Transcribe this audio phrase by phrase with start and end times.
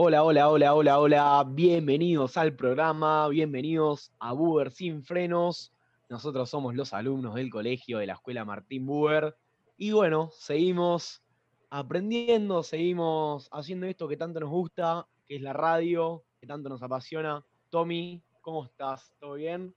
[0.00, 1.44] Hola, hola, hola, hola, hola.
[1.44, 5.72] Bienvenidos al programa, bienvenidos a Buber Sin Frenos.
[6.08, 9.36] Nosotros somos los alumnos del colegio de la Escuela Martín Buber.
[9.76, 11.20] Y bueno, seguimos
[11.68, 16.80] aprendiendo, seguimos haciendo esto que tanto nos gusta, que es la radio, que tanto nos
[16.80, 17.44] apasiona.
[17.68, 19.12] Tommy, ¿cómo estás?
[19.18, 19.74] ¿Todo bien?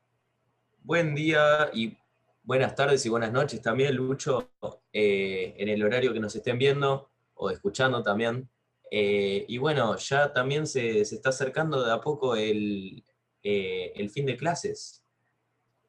[0.84, 1.98] Buen día y
[2.44, 4.52] buenas tardes y buenas noches también, Lucho,
[4.94, 8.48] eh, en el horario que nos estén viendo o escuchando también.
[8.94, 13.06] Eh, y bueno, ya también se, se, está acercando de a poco el,
[13.42, 15.02] eh, el fin de clases.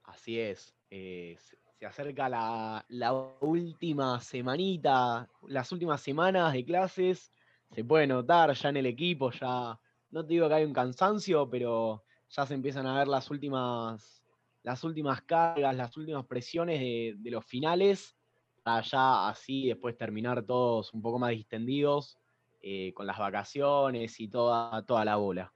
[0.05, 0.73] Así es.
[0.89, 1.37] se,
[1.81, 7.33] se acerca la, la, última semanita, las últimas semanas de clases.
[7.75, 11.51] Se puede notar ya en el equipo, ya no te digo que hay un cansancio,
[11.51, 14.23] pero ya se empiezan a ver las últimas,
[14.63, 18.15] las últimas cargas, las últimas presiones de, de los finales,
[18.63, 22.22] para ya así después terminar todos un poco más distendidos
[22.63, 25.53] eh, con las vacaciones y toda, toda la bola.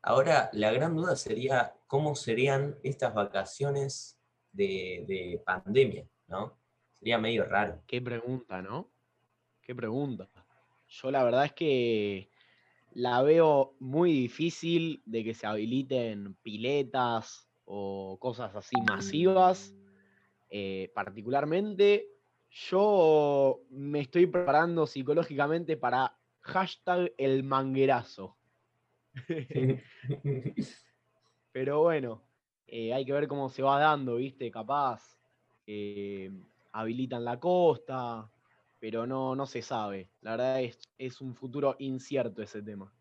[0.00, 4.18] Ahora, la gran duda sería cómo serían estas vacaciones
[4.52, 6.58] de, de, pandemia, ¿no?
[6.98, 7.82] Sería medio raro.
[7.86, 8.90] Qué pregunta, ¿no?
[9.60, 10.28] Qué pregunta.
[10.88, 12.30] Yo la verdad es que
[12.92, 19.74] la veo muy difícil de que se habiliten piletas o cosas así masivas.
[20.54, 22.12] Eh, particularmente
[22.52, 28.36] yo me estoy preparando psicológicamente para hashtag el manguerazo.
[31.52, 32.22] Pero bueno,
[32.66, 34.50] eh, hay que ver cómo se va dando, ¿viste?
[34.50, 35.18] Capaz
[35.66, 36.30] eh,
[36.72, 38.30] habilitan la costa,
[38.78, 40.10] pero no, no se sabe.
[40.22, 42.92] La verdad es, es un futuro incierto ese tema.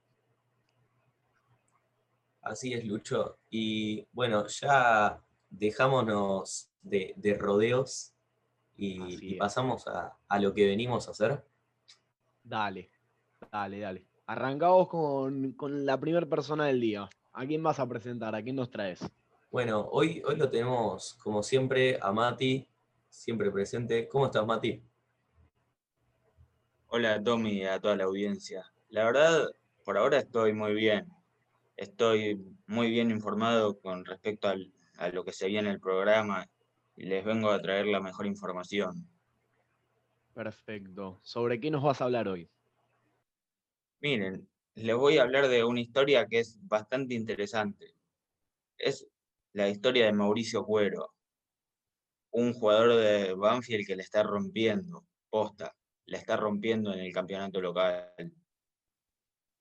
[2.42, 3.40] Así es, Lucho.
[3.50, 8.11] Y bueno, ya dejámonos de, de rodeos
[8.82, 11.46] y, y pasamos a, a, lo que venimos a hacer.
[12.42, 12.90] Dale,
[13.52, 14.06] dale, dale.
[14.26, 17.08] Arrancamos con, con la primera persona del día.
[17.34, 18.34] ¿A quién vas a presentar?
[18.34, 19.00] ¿A quién nos traes?
[19.52, 22.68] Bueno, hoy, hoy lo tenemos, como siempre, a Mati,
[23.08, 24.08] siempre presente.
[24.08, 24.82] ¿Cómo estás, Mati?
[26.88, 28.66] Hola, Tommy, a toda la audiencia.
[28.90, 29.48] La verdad,
[29.86, 31.08] por ahora estoy muy bien.
[31.78, 36.50] Estoy muy bien informado con respecto al, a lo que se viene en el programa
[36.96, 39.08] y les vengo a traer la mejor información.
[40.34, 41.20] Perfecto.
[41.24, 42.50] ¿Sobre qué nos vas a hablar hoy?
[44.02, 47.96] Miren, les voy a hablar de una historia que es bastante interesante.
[48.78, 49.08] Es
[49.54, 51.14] la historia de Mauricio Cuero,
[52.32, 55.76] un jugador de Banfield que le está rompiendo, posta,
[56.06, 58.14] le está rompiendo en el campeonato local.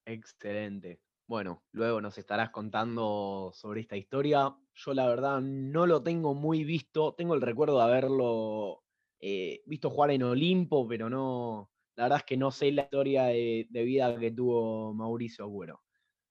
[0.05, 0.99] Excelente.
[1.27, 4.55] Bueno, luego nos estarás contando sobre esta historia.
[4.75, 7.13] Yo la verdad no lo tengo muy visto.
[7.15, 8.83] Tengo el recuerdo de haberlo
[9.19, 11.71] eh, visto jugar en Olimpo, pero no.
[11.95, 15.81] La verdad es que no sé la historia de, de vida que tuvo Mauricio Agüero.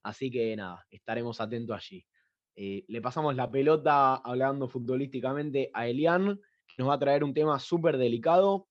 [0.03, 2.07] Así que nada, estaremos atentos allí.
[2.57, 6.37] Eh, le pasamos la pelota hablando futbolísticamente a Elian,
[6.67, 8.69] que nos va a traer un tema súper delicado.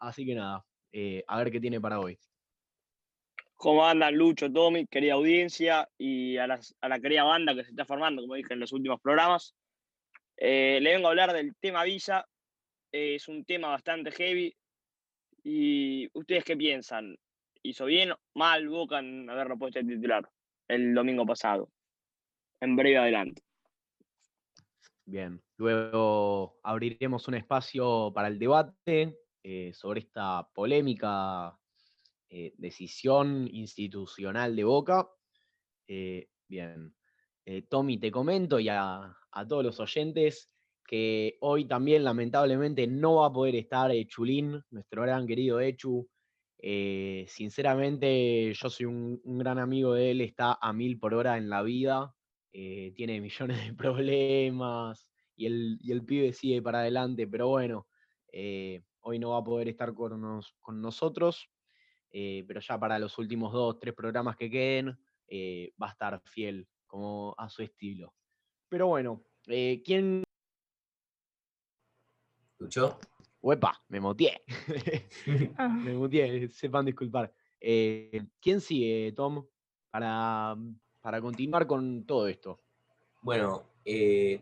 [0.00, 2.18] Así que nada, eh, a ver qué tiene para hoy.
[3.60, 8.22] ¿Cómo andan Lucho, Tommy, querida audiencia y a, la querida banda que se está formando,
[8.22, 9.54] como dije en los últimos programas?
[10.38, 11.84] Eh, le vengo a hablar del tema.
[11.84, 12.24] Eh,
[12.90, 14.56] es un tema bastante heavy.
[15.44, 17.18] ¿Y ustedes qué piensan?
[17.62, 20.26] ¿Hizo bien o mal Boca en haberlo puesto titular
[20.66, 21.68] el domingo pasado?
[22.62, 23.42] En breve adelante.
[25.04, 31.60] Bien, luego abriremos un espacio para el debate eh, sobre esta polémica
[32.32, 35.10] eh, decisión institucional de Boca.
[35.88, 36.94] Eh, bien,
[37.44, 39.16] eh, Tommy, te comento y a,
[39.48, 40.48] todos los oyentes
[40.86, 46.08] que hoy también lamentablemente no va a poder estar Chulín, nuestro gran querido Echu.
[47.26, 51.48] sinceramente, yo soy un, un, gran amigo de él, está a mil por hora en
[51.48, 52.14] la vida,
[52.52, 57.88] tiene millones de problemas y el, y el pibe sigue para adelante, pero bueno,
[59.00, 61.50] hoy no va a poder estar con, nos, con nosotros.
[62.12, 64.98] Eh, pero ya para los últimos dos, tres programas que queden,
[65.28, 68.14] eh, va a estar fiel como a su estilo.
[68.68, 70.24] Pero bueno, eh, ¿quién...
[72.52, 72.98] ¿Escuchó?
[73.40, 74.42] Uepa, me motié.
[75.84, 77.32] me motié, sepan disculpar.
[77.58, 79.46] ¿Quién sigue, Tom,
[79.90, 80.56] para,
[81.00, 82.60] para, continuar con todo esto?
[83.22, 83.64] Bueno,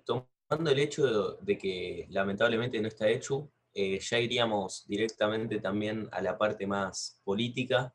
[0.04, 6.08] tomando el hecho de, de que lamentablemente no está hecho, eh, ya iríamos directamente también
[6.10, 7.94] a la parte más política,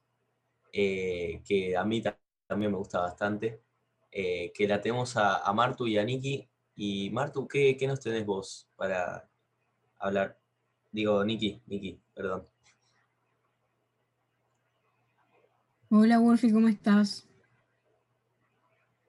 [0.71, 3.63] eh, que a mí también me gusta bastante,
[4.09, 6.49] eh, que la tenemos a, a, Martu y a Niki.
[6.77, 9.29] Y Martu, ¿qué, ¿qué, nos tenés vos para
[9.99, 10.39] hablar?
[10.89, 12.47] Digo, Niki, Niki, perdón.
[15.89, 17.27] Hola, Wolfi, ¿cómo estás?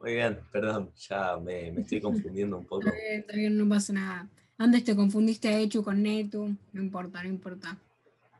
[0.01, 2.89] Muy bien, perdón, ya me, me estoy confundiendo un poco.
[2.89, 4.34] Está bien, está bien, no pasa nada.
[4.57, 7.77] Antes te confundiste a Echu con Netu, no importa, no importa.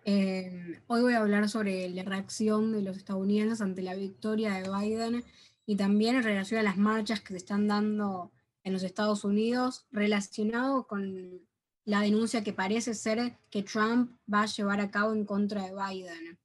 [0.05, 4.71] Eh, hoy voy a hablar sobre la reacción de los estadounidenses ante la victoria de
[4.71, 5.25] Biden
[5.67, 8.31] y también en relación a las marchas que se están dando
[8.63, 11.41] en los Estados Unidos relacionado con
[11.85, 15.75] la denuncia que parece ser que Trump va a llevar a cabo en contra de
[15.75, 16.39] Biden.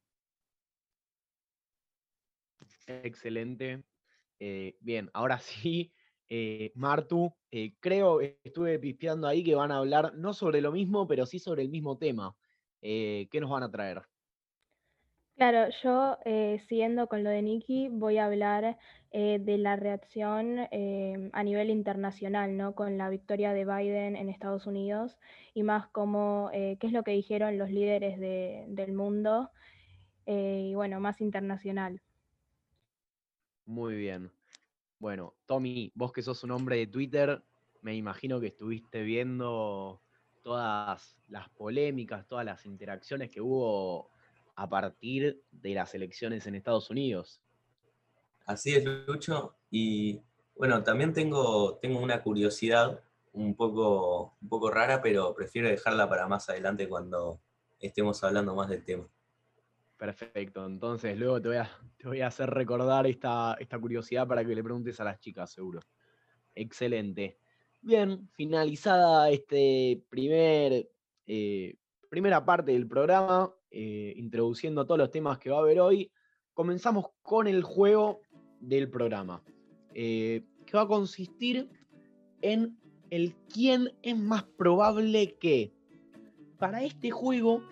[2.87, 3.83] Excelente.
[4.39, 5.91] Eh, bien, ahora sí,
[6.29, 11.07] eh, Martu, eh, creo, estuve pispeando ahí que van a hablar no sobre lo mismo,
[11.07, 12.35] pero sí sobre el mismo tema.
[12.81, 14.03] ¿Qué nos van a traer?
[15.35, 16.17] Claro, yo
[16.67, 18.77] siguiendo con lo de Nikki, voy a hablar
[19.11, 22.75] de la reacción a nivel internacional, ¿no?
[22.75, 25.17] Con la victoria de Biden en Estados Unidos
[25.53, 29.49] y más como qué es lo que dijeron los líderes del mundo
[30.25, 32.01] y bueno, más internacional.
[33.65, 34.31] Muy bien.
[34.99, 37.41] Bueno, Tommy, vos que sos un hombre de Twitter,
[37.81, 40.01] me imagino que estuviste viendo
[40.43, 44.11] todas las polémicas, todas las interacciones que hubo
[44.55, 47.41] a partir de las elecciones en Estados Unidos.
[48.45, 49.55] Así es, Lucho.
[49.71, 50.19] Y
[50.55, 53.01] bueno, también tengo, tengo una curiosidad
[53.31, 57.39] un poco, un poco rara, pero prefiero dejarla para más adelante cuando
[57.79, 59.07] estemos hablando más del tema.
[59.99, 64.45] Perfecto, entonces luego te voy a, te voy a hacer recordar esta, esta curiosidad para
[64.45, 65.81] que le preguntes a las chicas, seguro.
[66.55, 67.37] Excelente.
[67.81, 70.89] Bien, finalizada este primer,
[71.27, 71.75] eh,
[72.09, 76.09] primera parte del programa, eh, introduciendo todos los temas que va a haber hoy,
[76.53, 78.21] comenzamos con el juego
[78.61, 79.43] del programa,
[79.93, 81.69] eh, que va a consistir
[82.41, 82.77] en
[83.09, 85.73] el quién es más probable que.
[86.57, 87.63] Para este juego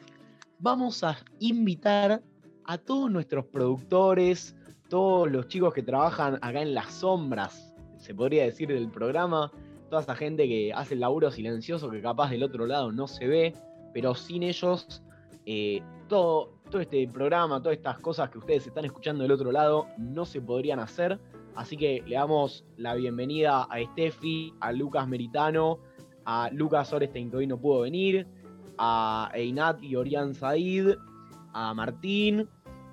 [0.59, 2.21] vamos a invitar
[2.65, 4.55] a todos nuestros productores,
[4.89, 9.51] todos los chicos que trabajan acá en las sombras, se podría decir, del programa,
[9.89, 13.27] toda esa gente que hace el laburo silencioso que capaz del otro lado no se
[13.27, 13.53] ve,
[13.93, 15.01] pero sin ellos
[15.45, 19.87] eh, todo, todo este programa, todas estas cosas que ustedes están escuchando del otro lado
[19.97, 21.19] no se podrían hacer.
[21.55, 25.79] Así que le damos la bienvenida a Steffi, a Lucas Meritano,
[26.25, 28.27] a Lucas Orestein que hoy no pudo venir,
[28.77, 30.97] a Einat y Orián Said,
[31.53, 32.47] a Martín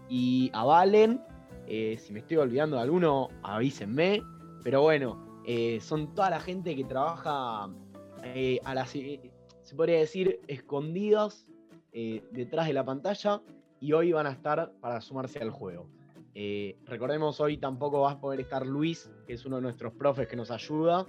[0.09, 1.21] y a Valen.
[1.67, 4.23] Eh, si me estoy olvidando de alguno, avísenme.
[4.63, 7.69] Pero bueno, eh, son toda la gente que trabaja
[8.23, 11.47] eh, a las, se podría decir, escondidas
[12.33, 13.41] detrás de la pantalla
[13.79, 15.89] y hoy van a estar para sumarse al juego.
[16.87, 20.35] recordemos, hoy tampoco va a poder estar Luis, que es uno de nuestros profes que
[20.35, 21.07] nos ayuda.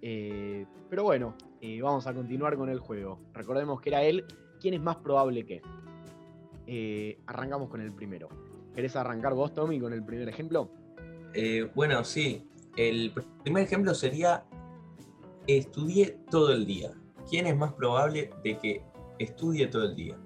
[0.00, 1.34] pero bueno,
[1.82, 3.18] vamos a continuar con el juego.
[3.34, 4.24] Recordemos que era él
[4.60, 5.62] quién es más probable que.
[6.66, 8.28] Eh, arrancamos con el primero.
[8.74, 10.70] ¿Querés arrancar vos, Tommy, con el primer ejemplo?
[11.34, 12.46] Eh, bueno, sí.
[12.76, 13.12] El
[13.42, 14.44] primer ejemplo sería
[15.46, 16.92] estudié todo el día.
[17.28, 18.82] ¿Quién es más probable de que
[19.18, 20.16] estudie todo el día?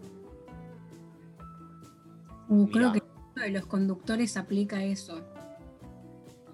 [2.48, 3.02] Uh, creo que
[3.34, 5.20] uno de los conductores aplica eso.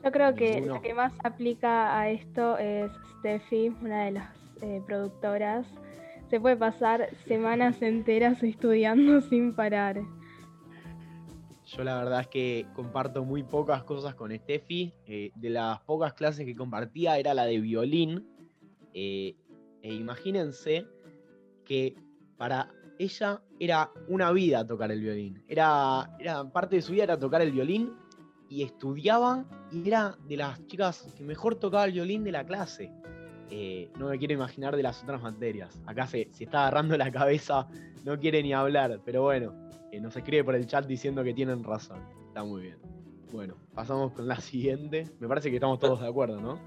[0.04, 4.82] Yo creo que la que más aplica a esto es Steffi, una de las eh,
[4.86, 5.66] productoras.
[6.28, 10.00] Se puede pasar semanas enteras estudiando sin parar.
[11.64, 14.92] Yo la verdad es que comparto muy pocas cosas con Steffi.
[15.06, 18.26] Eh, de las pocas clases que compartía era la de violín.
[18.92, 19.36] Eh,
[19.82, 20.86] e imagínense
[21.64, 21.94] que
[22.36, 25.42] para ella era una vida tocar el violín.
[25.48, 27.92] Era, era parte de su vida era tocar el violín
[28.48, 32.92] y estudiaba y era de las chicas que mejor tocaba el violín de la clase.
[33.50, 35.80] Eh, no me quiero imaginar de las otras materias.
[35.86, 37.68] Acá se, está agarrando la cabeza,
[38.04, 39.52] no quiere ni hablar, pero bueno,
[39.90, 42.00] eh, nos escribe por el chat diciendo que tienen razón.
[42.28, 42.78] Está muy bien.
[43.32, 45.08] Bueno, pasamos con la siguiente.
[45.18, 46.58] Me parece que estamos todos de acuerdo, ¿no?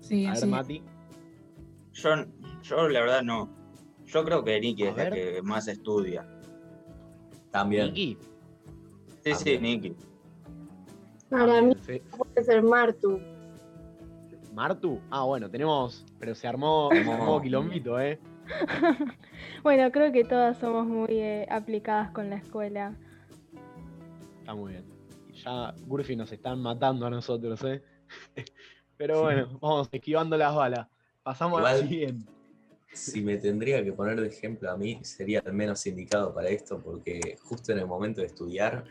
[0.00, 0.82] Sí, A ver, Mati.
[1.92, 2.10] Yo,
[2.62, 3.50] yo la verdad no.
[4.06, 6.26] Yo creo que Nicky es la que más estudia.
[7.50, 7.86] También.
[7.88, 8.18] ¿Nicky?
[9.24, 9.94] Sí, sí, Nicky.
[11.28, 13.20] Para mí puede ser Martu.
[14.52, 15.00] Martu.
[15.10, 16.04] Ah, bueno, tenemos.
[16.18, 18.18] Pero se armó, un quilombito, ¿eh?
[19.62, 22.96] bueno, creo que todas somos muy eh, aplicadas con la escuela.
[24.40, 24.84] Está muy bien.
[25.32, 27.82] Ya Gurfi nos están matando a nosotros, ¿eh?
[28.96, 30.88] Pero bueno, vamos esquivando las balas.
[31.22, 32.30] Pasamos al siguiente.
[32.92, 36.80] Si me tendría que poner de ejemplo a mí, sería el menos indicado para esto,
[36.80, 38.84] porque justo en el momento de estudiar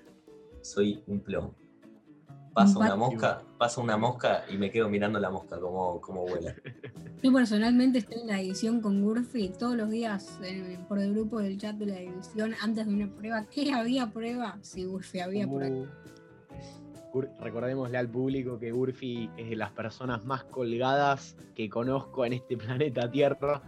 [0.62, 1.54] soy un plomo.
[2.53, 6.53] Pasa una mosca, pasa una mosca y me quedo mirando la mosca como, como vuela.
[7.24, 11.39] Yo personalmente estoy en la edición con Gurfi todos los días eh, por el grupo
[11.39, 13.46] del chat de la edición antes de una prueba.
[13.46, 14.58] ¿Qué había prueba?
[14.62, 15.63] Sí, Gurfi había por
[17.12, 22.34] Ur- recordémosle al público que Urfi es de las personas más colgadas que conozco en
[22.34, 23.62] este planeta Tierra.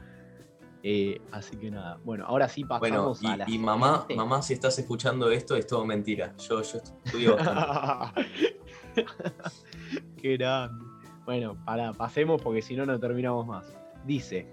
[0.83, 2.79] Eh, así que nada, bueno, ahora sí Bueno,
[3.13, 6.33] pasamos y, a la y mamá, mamá, si estás escuchando esto, es todo mentira.
[6.37, 8.21] Yo, yo estudio bastante.
[10.21, 10.85] Qué grande.
[11.25, 13.65] Bueno, para, pasemos porque si no, no terminamos más.
[14.05, 14.47] Dice: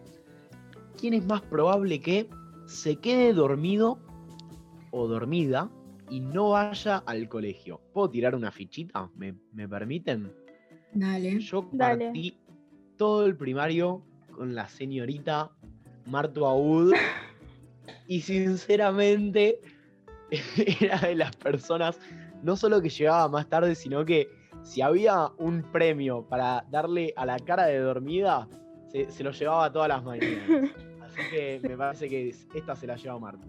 [0.98, 2.28] ¿Quién es más probable que
[2.66, 3.98] se quede dormido
[4.90, 5.70] o dormida
[6.10, 7.80] y no vaya al colegio?
[7.92, 9.10] ¿Puedo tirar una fichita?
[9.16, 10.32] ¿Me, me permiten?
[10.92, 11.38] Dale.
[11.40, 12.06] Yo Dale.
[12.06, 12.38] partí
[12.96, 14.02] todo el primario
[14.32, 15.50] con la señorita
[16.06, 16.92] Marto Aud
[18.08, 19.60] y sinceramente
[20.80, 21.98] era de las personas
[22.42, 24.28] no solo que llegaba más tarde, sino que
[24.62, 28.48] si había un premio para darle a la cara de dormida,
[28.90, 30.48] se, se lo llevaba todas las mañanas.
[31.02, 33.46] Así que me parece que es- esta se la lleva Marto.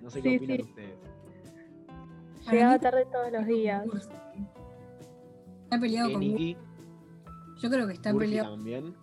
[0.00, 0.62] No sé qué Sí, opinan sí.
[0.62, 0.94] ustedes.
[2.50, 3.84] Llegaba tarde todos los días.
[5.64, 6.56] Está peleado ¿Qué, con Niki?
[7.60, 8.50] Yo creo que está peleado.
[8.54, 8.94] también.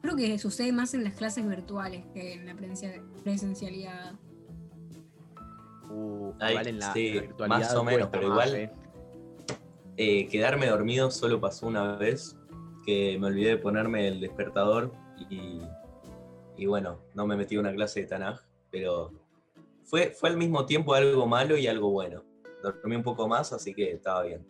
[0.00, 4.12] Creo que sucede más en las clases virtuales que en la presencia- presencialidad.
[5.90, 8.60] Uh, Ay, igual en la, sí, en la virtualidad más o menos, pero más, igual-
[8.60, 8.70] eh.
[9.98, 12.36] Eh, quedarme dormido solo pasó una vez,
[12.84, 14.92] que me olvidé de ponerme el despertador
[15.30, 15.60] y,
[16.56, 18.40] y bueno, no me metí a una clase de Tanaj,
[18.70, 19.10] pero
[19.84, 22.22] fue, fue al mismo tiempo algo malo y algo bueno.
[22.62, 24.46] Dormí un poco más, así que estaba bien.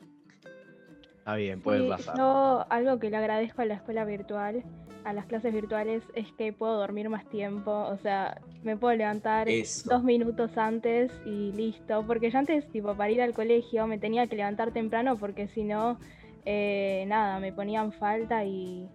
[1.27, 2.17] Está bien, puede Sí, pasar.
[2.17, 4.63] yo algo que le agradezco a la escuela virtual,
[5.03, 7.73] a las clases virtuales, es que puedo dormir más tiempo.
[7.73, 9.91] O sea, me puedo levantar Eso.
[9.91, 12.05] dos minutos antes y listo.
[12.07, 15.65] Porque yo antes, tipo, para ir al colegio me tenía que levantar temprano porque si
[15.65, 15.99] no,
[16.45, 18.89] eh, nada, me ponían falta y,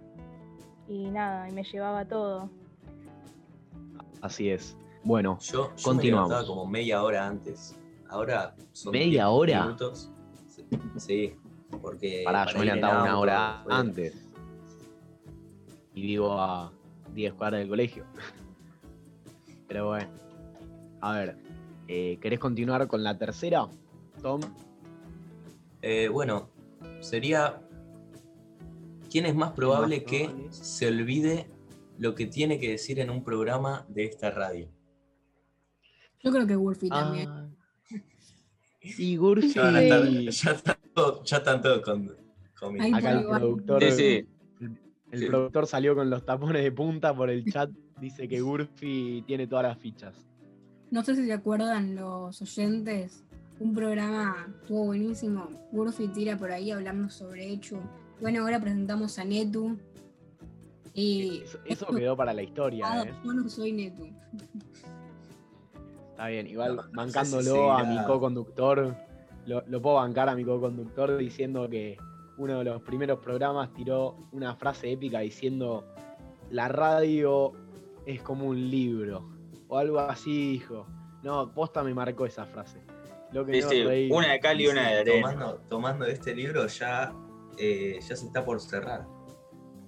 [0.87, 2.49] y nada, y me llevaba todo.
[4.21, 4.77] Así es.
[5.03, 6.29] Bueno, Yo, yo me Continuamos.
[6.29, 7.77] levantaba como media hora antes.
[8.07, 9.61] Ahora son ¿Media 10 hora?
[9.63, 10.09] minutos.
[10.47, 10.63] Sí,
[10.95, 11.35] Sí,
[11.79, 12.21] porque.
[12.25, 14.25] pará, yo me levantaba una hora fue- antes.
[15.93, 16.71] Y vivo a
[17.13, 18.05] 10 cuadras del colegio.
[19.67, 20.09] Pero bueno.
[21.01, 21.37] A ver,
[21.87, 23.67] eh, ¿querés continuar con la tercera,
[24.21, 24.41] Tom?
[25.81, 26.49] Eh, bueno,
[26.99, 27.61] sería.
[29.09, 30.53] ¿Quién es más probable que probable?
[30.53, 31.47] se olvide
[31.97, 34.69] lo que tiene que decir en un programa de esta radio?
[36.23, 37.29] Yo creo que Wolfie también.
[37.29, 37.49] Ah.
[38.81, 39.53] Y Gurfi.
[39.53, 39.71] Ya,
[40.29, 40.77] ya
[41.25, 42.15] ya están todos con,
[42.59, 42.83] conmigo.
[42.85, 43.83] Ay, Acá el productor.
[43.83, 44.27] Sí, sí.
[44.61, 44.77] El,
[45.11, 45.25] el Sí.
[45.27, 47.69] productor salió con los tapones de punta por el chat.
[47.99, 50.15] Dice que Gurfi tiene todas las fichas.
[50.89, 53.23] No sé si se acuerdan los oyentes.
[53.59, 55.47] Un programa estuvo buenísimo.
[55.71, 57.77] Wolfie tira por ahí hablando sobre Echu.
[58.19, 59.77] Bueno, ahora presentamos a Netu.
[60.93, 63.13] Y Eso, eso quedó para la historia, Ah, ¿eh?
[63.23, 64.07] yo no soy Netu.
[66.11, 68.95] Está bien, igual No, no sé si bancándolo a mi co-conductor,
[69.45, 71.97] lo, lo puedo bancar a mi co-conductor diciendo que
[72.37, 75.85] uno de los primeros programas tiró una frase épica diciendo
[76.49, 77.53] la radio
[78.05, 79.29] es como un libro
[79.67, 80.85] o algo así dijo.
[81.23, 82.79] No, posta me marcó esa frase.
[83.31, 84.11] Lo que Sí, no sí, reí.
[84.11, 85.31] una de cal y una de arena.
[85.31, 87.13] Tomando, tomando este libro ya,
[87.57, 89.05] eh, ya se está por cerrar.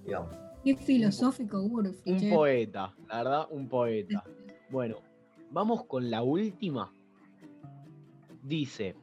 [0.06, 0.34] Digamos.
[0.64, 2.14] Qué filosófico, Wolfie.
[2.14, 2.30] Un che.
[2.34, 4.24] poeta, la verdad, un poeta.
[4.70, 4.98] Bueno,
[5.52, 6.94] vamos con la última.
[8.44, 8.96] Dice,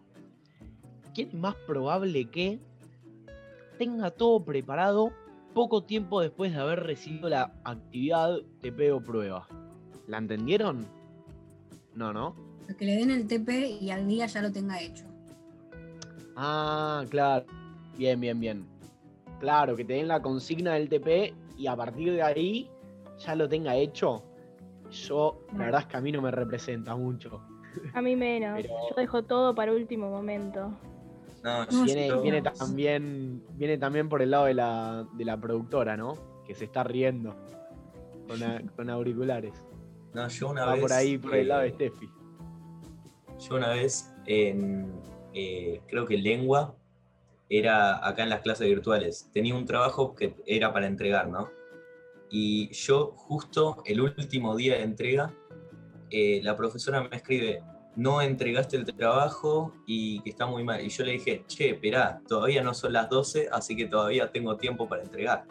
[1.14, 2.58] ¿quién es más probable que
[3.78, 5.12] tenga todo preparado
[5.54, 9.46] poco tiempo después de haber recibido la actividad TP o prueba?
[10.06, 10.86] ¿La entendieron?
[11.94, 12.34] No, ¿no?
[12.78, 15.04] Que le den el TP y al día ya lo tenga hecho.
[16.36, 17.46] Ah, claro.
[17.96, 18.64] Bien, bien, bien.
[19.40, 22.70] Claro, que te den la consigna del TP y a partir de ahí
[23.18, 24.22] ya lo tenga hecho.
[24.90, 27.40] Yo, la verdad es que a mí no me representa mucho.
[27.94, 28.58] A mí menos.
[28.60, 30.72] Pero- Yo dejo todo para último momento.
[31.42, 31.66] No,
[32.22, 36.14] Viene, también, viene también por el lado de la, de la productora, ¿no?
[36.46, 37.34] Que se está riendo
[38.28, 39.54] con, a- con auriculares.
[40.12, 40.82] no, yo una Va vez.
[40.82, 42.08] por ahí, por el lado de eh, Steffi.
[43.38, 44.92] Yo una vez en,
[45.32, 46.74] eh, creo que lengua,
[47.48, 51.48] era acá en las clases virtuales, tenía un trabajo que era para entregar, ¿no?
[52.30, 55.34] Y yo justo el último día de entrega,
[56.10, 57.62] eh, la profesora me escribe,
[57.96, 60.80] no entregaste el trabajo y que está muy mal.
[60.80, 64.56] Y yo le dije, che, esperá, todavía no son las 12, así que todavía tengo
[64.56, 65.44] tiempo para entregar.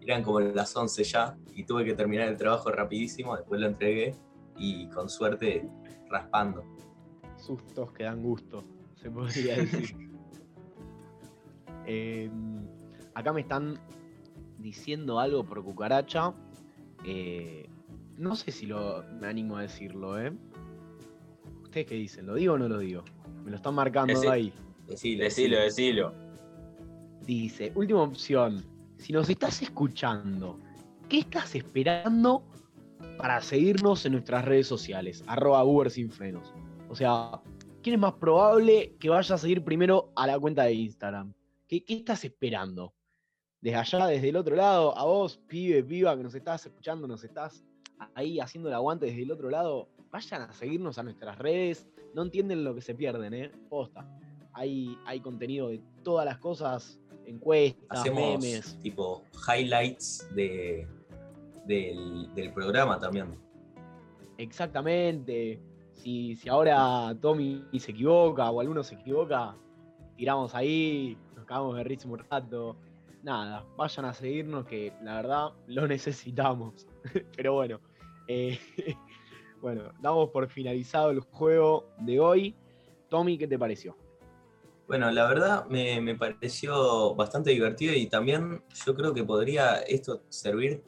[0.00, 4.14] Eran como las 11 ya y tuve que terminar el trabajo rapidísimo, después lo entregué
[4.56, 5.68] y con suerte
[6.10, 6.64] raspando.
[7.36, 8.62] Sustos que dan gusto,
[8.94, 9.96] se podría decir.
[11.86, 12.30] Eh,
[13.14, 13.78] acá me están
[14.58, 16.34] diciendo algo por cucaracha.
[17.04, 17.68] Eh,
[18.16, 20.32] no sé si lo, me animo a decirlo, ¿eh?
[21.74, 22.26] ¿Ustedes qué dicen?
[22.26, 23.02] ¿Lo digo o no lo digo?
[23.42, 24.52] Me lo están marcando ahí.
[24.86, 26.14] Decilo, Decilo, decilo.
[27.22, 28.64] Dice, última opción.
[28.96, 30.60] Si nos estás escuchando,
[31.08, 32.44] ¿qué estás esperando
[33.18, 35.24] para seguirnos en nuestras redes sociales?
[35.26, 36.54] Arroba Uber sin frenos.
[36.88, 37.42] O sea,
[37.82, 41.34] ¿quién es más probable que vaya a seguir primero a la cuenta de Instagram?
[41.66, 42.94] ¿Qué, qué estás esperando?
[43.60, 47.24] Desde allá, desde el otro lado, a vos, pibe, piba, que nos estás escuchando, nos
[47.24, 47.64] estás
[48.14, 51.88] ahí haciendo el aguante desde el otro lado, vayan a seguirnos a nuestras redes.
[52.14, 53.50] No entienden lo que se pierden, ¿eh?
[53.68, 54.06] Posta.
[54.52, 58.78] Hay, hay contenido de todas las cosas, encuestas, Hacemos memes.
[58.80, 60.86] tipo highlights de,
[61.66, 63.36] del, del programa también.
[64.38, 65.58] Exactamente.
[65.94, 69.56] Si, si ahora Tommy se equivoca o alguno se equivoca,
[70.16, 72.76] tiramos ahí, nos cagamos de risa un rato.
[73.24, 76.86] Nada, vayan a seguirnos que la verdad lo necesitamos.
[77.36, 77.80] Pero bueno,
[78.28, 78.60] eh,
[79.64, 82.54] bueno, damos por finalizado el juego de hoy.
[83.08, 83.96] Tommy, ¿qué te pareció?
[84.86, 90.22] Bueno, la verdad me, me pareció bastante divertido y también yo creo que podría esto
[90.28, 90.84] servir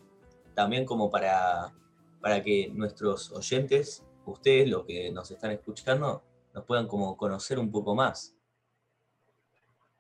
[0.53, 1.73] también como para,
[2.21, 7.71] para que nuestros oyentes, ustedes, los que nos están escuchando, nos puedan como conocer un
[7.71, 8.37] poco más.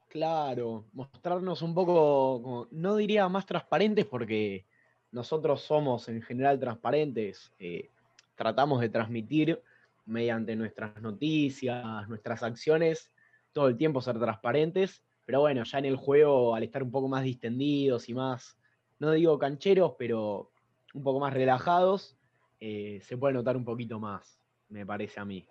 [0.08, 4.66] Claro, mostrarnos un poco, como- no diría más transparentes porque
[5.12, 7.90] nosotros somos en general transparentes, eh,
[8.36, 9.60] tratamos de transmitir
[10.04, 13.10] mediante nuestras noticias, nuestras acciones,
[13.52, 17.08] todo el tiempo ser transparentes, pero bueno, ya en el juego al estar un poco
[17.08, 18.56] más distendidos y más,
[19.00, 20.52] no digo cancheros, pero
[20.94, 22.16] un poco más relajados,
[22.60, 25.44] eh, se puede notar un poquito más, me parece a mí.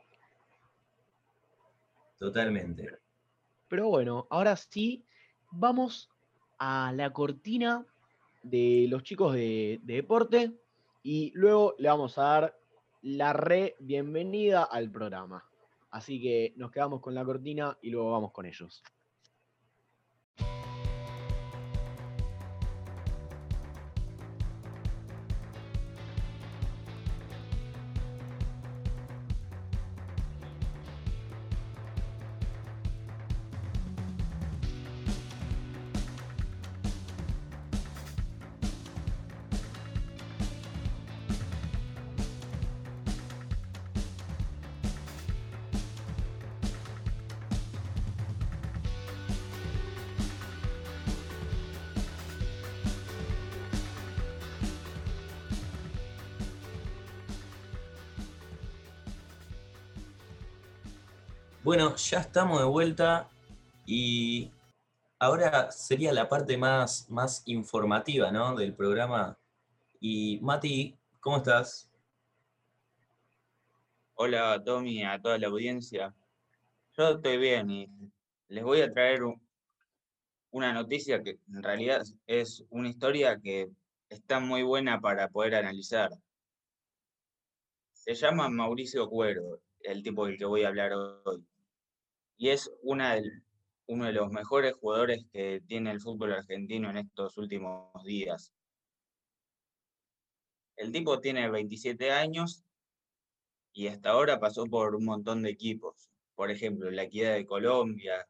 [2.18, 2.90] Totalmente.
[3.68, 5.06] Pero bueno, ahora sí,
[5.52, 6.10] vamos
[6.58, 7.86] a la cortina
[8.42, 10.54] de los chicos de, de deporte
[11.04, 12.58] y luego le vamos a dar
[13.06, 15.46] la re bienvenida al programa.
[15.92, 18.82] Así que nos quedamos con la cortina y luego vamos con ellos.
[62.10, 63.28] Ya estamos de vuelta
[63.86, 64.52] y
[65.20, 68.56] ahora sería la parte más, más informativa ¿no?
[68.56, 69.38] del programa.
[70.00, 71.90] Y Mati, ¿cómo estás?
[74.16, 76.14] Hola Tommy, a toda la audiencia.
[76.98, 77.90] Yo estoy bien y
[78.50, 79.42] les voy a traer un-
[80.52, 83.70] una noticia que en realidad es una historia que
[84.10, 86.12] está muy buena para poder analizar.
[87.94, 91.44] Se llama Mauricio Cuero, el tipo del que voy a hablar hoy.
[92.38, 98.04] Y es uno de los mejores jugadores que tiene el fútbol argentino en estos últimos
[98.04, 98.52] días.
[100.76, 102.64] El tipo tiene 27 años
[103.72, 106.10] y hasta ahora pasó por un montón de equipos.
[106.36, 108.28] Por ejemplo, la Equidad de Colombia,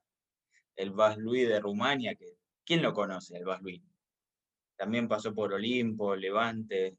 [0.76, 3.84] el Vaslui de Rumania, que ¿quién lo conoce, el Vaslui?
[4.76, 6.98] También pasó por Olimpo, Levante,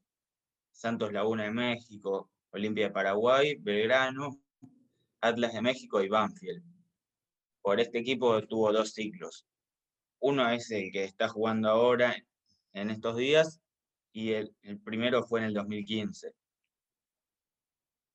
[0.71, 4.39] Santos Laguna de México, Olimpia de Paraguay, Belgrano,
[5.21, 6.76] Atlas de México y Banfield.
[7.67, 9.45] Por este equipo tuvo dos ciclos.
[10.21, 12.15] Uno es el que está jugando ahora
[12.71, 13.59] en estos días
[14.13, 16.31] y el, primero fue en el 2015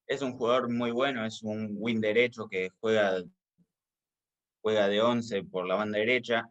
[0.06, 3.22] es un jugador muy bueno, es un win derecho que juega,
[4.62, 6.48] juega de 11 por la banda derecha.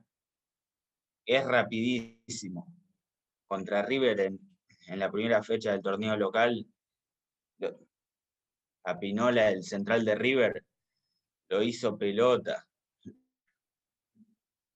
[1.25, 2.67] Es rapidísimo.
[3.47, 4.39] Contra River en,
[4.85, 6.67] en la primera fecha del torneo local,
[7.57, 7.79] lo-
[8.85, 10.63] a Pinola, el central de River,
[11.49, 12.67] lo hizo pelota.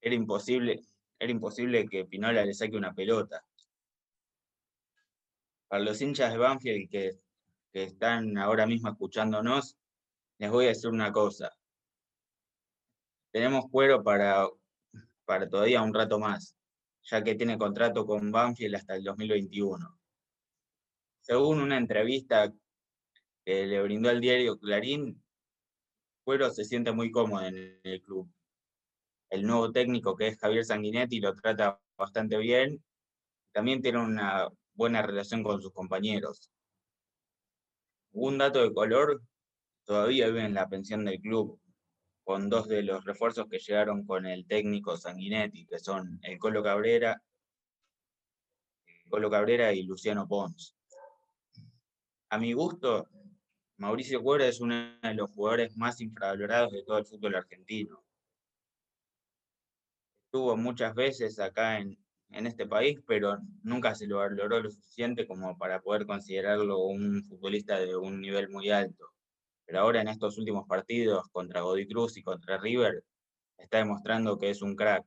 [0.06, 0.84] Era imposible,
[1.18, 3.44] era imposible que Pinola le saque una pelota.
[5.68, 7.20] Para los hinchas de Banfield que
[7.74, 9.76] están ahora mismo escuchándonos,
[10.38, 11.52] les voy a decir una cosa.
[13.32, 14.48] Tenemos cuero para,
[15.26, 16.56] para todavía un rato más,
[17.02, 20.00] ya que tiene contrato con Banfield hasta el 2021.
[21.22, 22.54] Según una entrevista
[23.44, 25.20] que le brindó al diario Clarín,
[26.24, 28.32] Cuero se siente muy cómodo en el club.
[29.36, 32.82] El nuevo técnico, que es Javier Sanguinetti, lo trata bastante bien.
[33.52, 36.50] También tiene una buena relación con sus compañeros.
[38.14, 39.22] Un dato de color,
[39.84, 41.60] todavía vive en la pensión del club.
[42.24, 46.64] con dos de los refuerzos que llegaron con el técnico Sanguinetti, que son el Colo
[46.64, 47.22] Cabrera,
[49.10, 50.78] Colo Cabrera y Luciano Pons.
[52.30, 53.10] A mi gusto,
[53.78, 58.05] Mauricio Cuera es uno de los jugadores más infravalorados de todo el fútbol argentino.
[60.36, 61.98] Estuvo muchas veces acá en,
[62.32, 67.24] en este país, pero nunca se lo valoró lo suficiente como para poder considerarlo un
[67.24, 69.06] futbolista de un nivel muy alto.
[69.66, 73.02] Pero ahora en estos últimos partidos contra Godoy Cruz y contra River,
[73.58, 75.06] está demostrando que es un crack.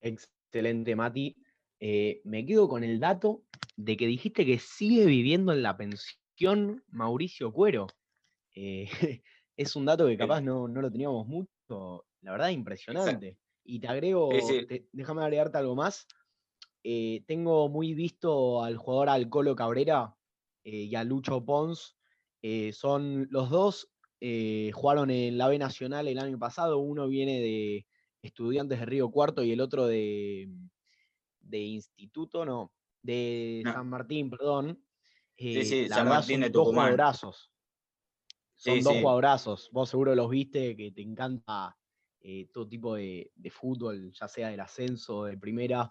[0.00, 1.36] Excelente, Mati.
[1.80, 3.42] Eh, me quedo con el dato
[3.76, 7.88] de que dijiste que sigue viviendo en la pensión Mauricio Cuero.
[8.54, 8.88] Eh,
[9.58, 12.06] es un dato que capaz no, no, lo teníamos mucho.
[12.22, 13.36] La verdad, impresionante.
[13.64, 14.30] Y te agrego,
[14.92, 16.06] déjame agregarte algo más.
[16.82, 20.14] Eh, tengo muy visto al jugador Alcolo Cabrera
[20.62, 21.96] y a Lucho Pons.
[22.72, 23.90] son los dos,
[24.72, 26.78] jugaron en la B Nacional el año pasado.
[26.78, 27.86] Uno viene de
[28.22, 30.48] Estudiantes de Río Cuarto y el otro de,
[31.40, 34.82] de Instituto, no, de San Martín, perdón.
[35.36, 36.72] sí, sí, eh, San Martín de Dos
[38.58, 39.70] Son dos jugadorazos.
[39.72, 41.76] Vos seguro los viste, que te encanta
[42.20, 45.90] eh, todo tipo de, fútbol, ya sea del ascenso, de primera.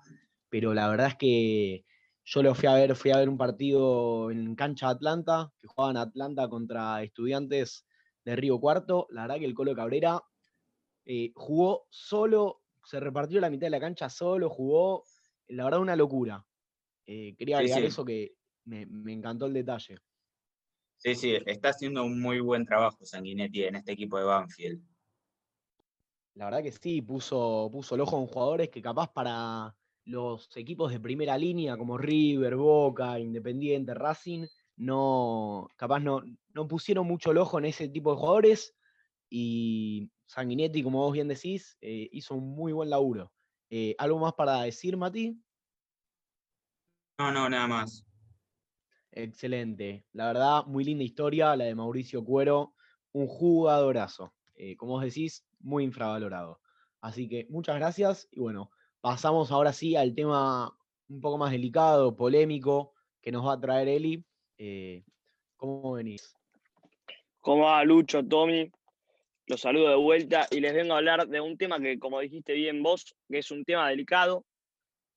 [0.50, 1.86] Pero la verdad es que
[2.26, 5.96] yo lo fui a ver, fui a ver un partido en cancha Atlanta, que jugaban
[5.96, 7.86] Atlanta contra estudiantes
[8.26, 9.08] de Río Cuarto.
[9.12, 10.22] La verdad que el Colo Cabrera
[11.06, 15.06] eh, jugó solo, se repartió la mitad de la cancha solo, jugó
[15.48, 16.46] la verdad una locura.
[17.06, 18.82] Eh, quería agregar eso que me,
[19.14, 19.98] encantó el detalle.
[20.98, 24.82] Sí, sí, está haciendo un muy buen trabajo Sanguinetti en este equipo de Banfield.
[26.34, 30.92] La verdad que sí, puso, puso el ojo en jugadores que capaz para los equipos
[30.92, 34.46] de primera línea como River, Boca, Independiente, Racing,
[34.78, 36.22] no, capaz no,
[36.54, 38.76] no pusieron mucho el ojo en ese tipo de jugadores
[39.30, 43.32] y Sanguinetti, como vos bien decís, eh, hizo un muy buen laburo.
[43.70, 45.42] Eh, ¿Algo más para decir, Mati?
[47.20, 48.07] No, no, nada más.
[49.20, 50.06] Excelente.
[50.14, 52.76] La verdad, muy linda historia, la de Mauricio Cuero,
[53.14, 54.32] un jugadorazo.
[54.56, 56.60] Eh, como vos decís, muy infravalorado.
[57.02, 58.70] Así que muchas gracias y bueno,
[59.02, 60.72] pasamos ahora sí al tema
[61.10, 64.24] un poco más delicado, polémico, que nos va a traer Eli.
[64.60, 65.04] Eh,
[65.56, 66.36] ¿Cómo venís?
[67.42, 68.72] ¿Cómo va Lucho, Tommy?
[69.48, 72.54] Los saludo de vuelta y les vengo a hablar de un tema que, como dijiste
[72.54, 74.46] bien vos, que es un tema delicado,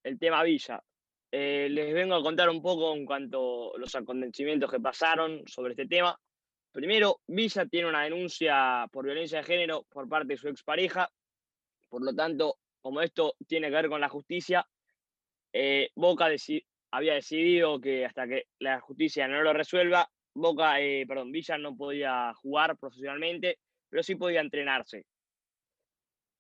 [0.05, 0.83] el tema Villa.
[1.33, 5.73] Eh, les vengo a contar un poco en cuanto a los acontecimientos que pasaron sobre
[5.73, 6.19] este tema.
[6.73, 11.11] Primero, Villa tiene una denuncia por violencia de género por parte de su expareja.
[11.89, 14.67] Por lo tanto, como esto tiene que ver con la justicia,
[15.53, 16.29] eh, Boca
[16.93, 21.77] había decidido que hasta que la justicia no lo resuelva, Boca, eh, perdón, Villa no
[21.77, 23.59] podía jugar profesionalmente
[23.91, 25.05] pero sí podía entrenarse.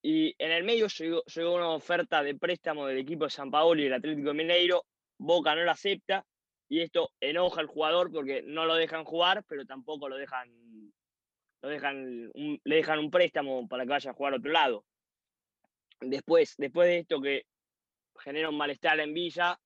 [0.02, 3.86] Y en el medio llegó, una oferta de préstamo del equipo de San Paolo y
[3.86, 4.86] el Atlético Mineiro.
[5.18, 6.24] Boca no la acepta
[6.68, 10.48] y esto enoja al jugador porque no lo dejan jugar, pero tampoco lo dejan,
[11.60, 14.84] lo dejan le dejan un préstamo para que vaya a jugar a otro lado.
[16.00, 17.44] Después, después de esto que
[18.20, 19.60] genera un malestar en Villa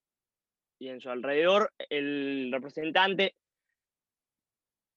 [0.80, 3.36] y en su alrededor, el representante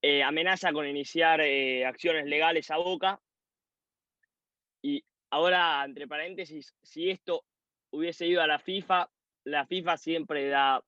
[0.01, 3.19] eh, amenaza con iniciar eh, acciones legales a Boca.
[4.81, 7.43] Y ahora, entre paréntesis, si esto
[7.91, 9.09] hubiese ido a la FIFA,
[9.45, 10.83] la FIFA siempre da,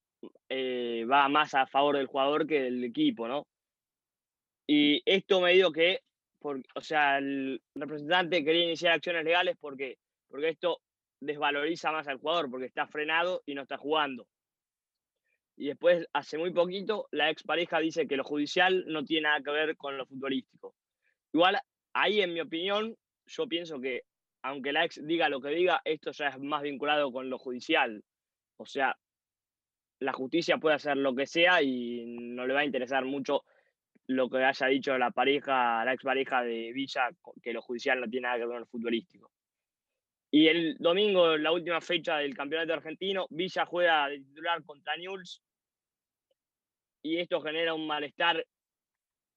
[0.50, 3.48] eh, va más a favor del jugador que del equipo, ¿no?
[4.68, 6.02] Y esto me dio que,
[6.40, 9.98] por, o sea, el representante quería iniciar acciones legales porque,
[10.28, 10.82] porque esto
[11.20, 14.28] desvaloriza más al jugador, porque está frenado y no está jugando.
[15.58, 19.52] Y después, hace muy poquito, la expareja dice que lo judicial no tiene nada que
[19.52, 20.76] ver con lo futbolístico.
[21.34, 21.60] Igual,
[21.94, 24.04] ahí en mi opinión, yo pienso que,
[24.42, 28.04] aunque la ex diga lo que diga, esto ya es más vinculado con lo judicial.
[28.58, 28.98] O sea,
[30.00, 33.44] la justicia puede hacer lo que sea y no le va a interesar mucho
[34.08, 37.10] lo que haya dicho la pareja, la expareja de Villa,
[37.42, 39.32] que lo judicial no tiene nada que ver con lo futbolístico.
[40.32, 45.42] Y el domingo, la última fecha del campeonato argentino, Villa juega de titular contra Newell's
[47.02, 48.46] y esto genera un malestar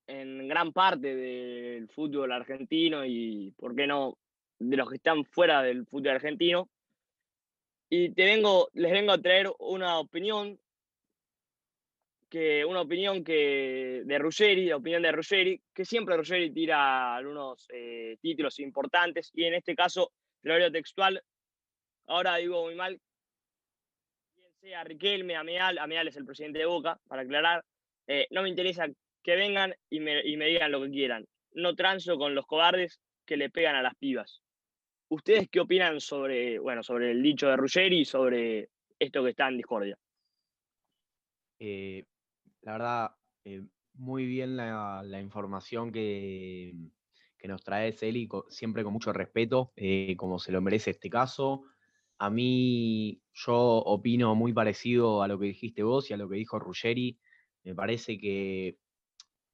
[0.06, 4.18] en gran parte del fútbol argentino y, ¿por qué no?,
[4.70, 6.68] de los que están fuera del fútbol argentino.
[7.88, 10.59] Y te vengo, les vengo a traer una opinión
[12.33, 18.59] que una opinión que de Ruggeri, opinión de que siempre Ruggeri tira algunos eh, títulos
[18.61, 21.22] importantes y en este caso, te textual,
[22.07, 22.98] ahora digo muy mal,
[24.62, 27.64] sea Riquelme, Ameal, Ameal es el presidente de Boca, para aclarar,
[28.07, 28.87] eh, no me interesa
[29.22, 31.27] que vengan y me, y me digan lo que quieran.
[31.53, 34.40] No transo con los cobardes que le pegan a las pibas.
[35.12, 39.46] ¿Ustedes qué opinan sobre, bueno, sobre el dicho de Ruggeri y sobre esto que está
[39.48, 39.98] en discordia?
[41.59, 42.07] Eh,
[42.62, 43.11] la verdad,
[43.44, 46.72] eh, muy bien la, información que,
[47.37, 51.64] que, nos trae Celi, siempre con mucho respeto, eh, como se lo merece este caso.
[52.16, 56.37] A mí, yo opino muy parecido a lo que dijiste vos y a lo que
[56.37, 57.18] dijo Ruggeri.
[57.64, 58.79] Me parece que,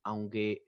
[0.05, 0.66] aunque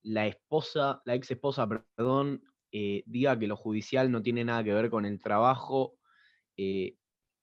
[0.00, 4.72] la esposa, la ex esposa, perdón, eh, diga que lo judicial no tiene nada que
[4.72, 5.96] ver con el trabajo,
[6.56, 6.96] eh,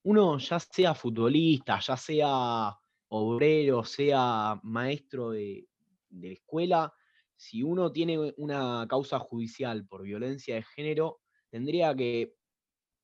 [0.04, 2.78] uno ya sea futbolista, ya sea
[3.10, 5.68] obrero, sea maestro de,
[6.10, 6.94] de escuela,
[7.36, 12.36] si uno tiene una causa judicial por violencia de género, tendría que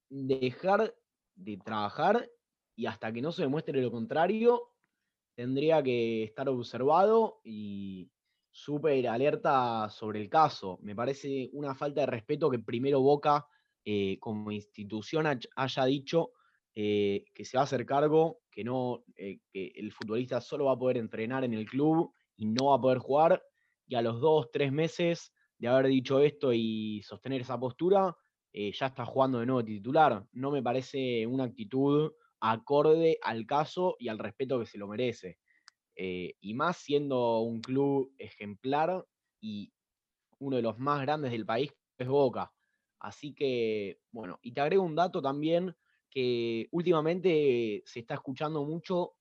[0.09, 0.95] dejar
[1.35, 2.29] de trabajar
[2.75, 4.73] y hasta que no se demuestre lo contrario,
[5.35, 8.09] tendría que estar observado y
[8.53, 10.77] súper alerta sobre el caso.
[10.83, 13.45] Me parece una falta de respeto que primero Boca
[13.83, 16.31] eh, como institución haya dicho
[16.75, 20.73] eh, que se va a hacer cargo, que, no, eh, que el futbolista solo va
[20.73, 23.43] a poder entrenar en el club y no va a poder jugar,
[23.87, 28.15] y a los dos, tres meses de haber dicho esto y sostener esa postura,
[28.53, 30.23] ya está jugando de nuevo titular.
[30.31, 35.39] No me parece una actitud acorde al caso y al respeto que se lo merece.
[35.95, 39.05] Eh, y más siendo un club ejemplar
[39.39, 39.71] y
[40.39, 42.51] uno de los más grandes del país, es Boca.
[42.99, 45.75] Así que, bueno, y te agrego un dato también
[46.09, 49.15] que últimamente se está escuchando mucho,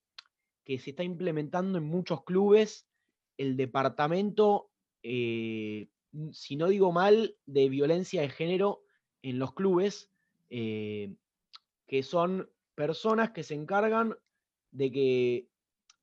[0.64, 2.86] que se está implementando en muchos clubes
[3.38, 4.70] el departamento,
[5.02, 5.88] eh,
[6.32, 8.84] si no digo mal, de violencia de género
[9.22, 10.10] en los clubes,
[10.50, 11.14] eh,
[11.86, 14.16] que son personas que se encargan
[14.70, 15.48] de que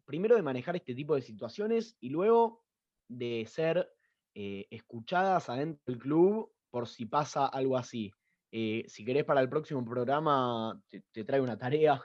[0.09, 2.63] primero de manejar este tipo de situaciones y luego
[3.07, 3.93] de ser
[4.33, 8.11] eh, escuchadas adentro del club por si pasa algo así.
[8.51, 12.01] Eh, si querés para el próximo programa, te, traigo una tarea,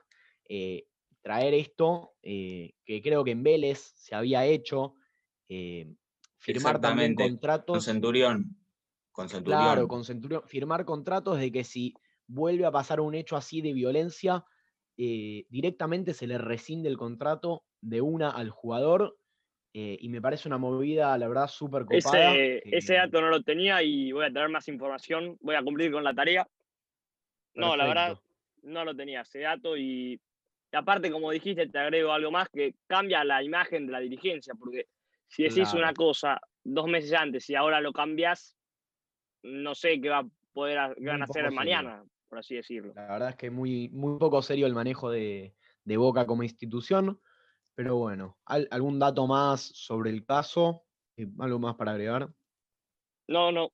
[0.47, 0.87] eh,
[1.23, 4.97] traer esto, que creo que en Vélez se había hecho,
[6.37, 7.73] firmar también contratos.
[7.73, 8.55] Con Centurión.
[9.13, 9.63] Con Centurión.
[9.63, 10.43] Claro, con Centurión.
[10.45, 11.95] Firmar contratos de que si
[12.27, 14.45] vuelve a pasar un hecho así de violencia,
[14.95, 19.17] directamente se le rescinde el contrato de una al jugador.
[19.73, 22.35] Eh, y me parece una movida, la verdad, súper copada.
[22.37, 25.37] Ese, dato no lo tenía y voy a traer más información.
[25.41, 26.47] Voy a cumplir con la tarea.
[27.55, 28.19] No, la verdad,
[28.63, 29.77] no lo tenía ese dato.
[29.77, 30.21] Y,
[30.73, 34.55] aparte, como dijiste, te agrego algo más que cambia la imagen de la dirigencia.
[34.55, 34.87] Porque
[35.29, 38.57] si decís una cosa dos meses antes y ahora lo cambias,
[39.43, 42.93] no sé qué va a poder van a hacer mañana, por así decirlo.
[42.95, 45.53] La verdad es que muy, muy poco serio el manejo de,
[45.85, 47.21] de Boca como institución.
[47.75, 50.85] Pero bueno, ¿algún dato más sobre el caso?
[51.17, 52.29] Eh, ¿Algo más para agregar?
[53.29, 53.71] No, no.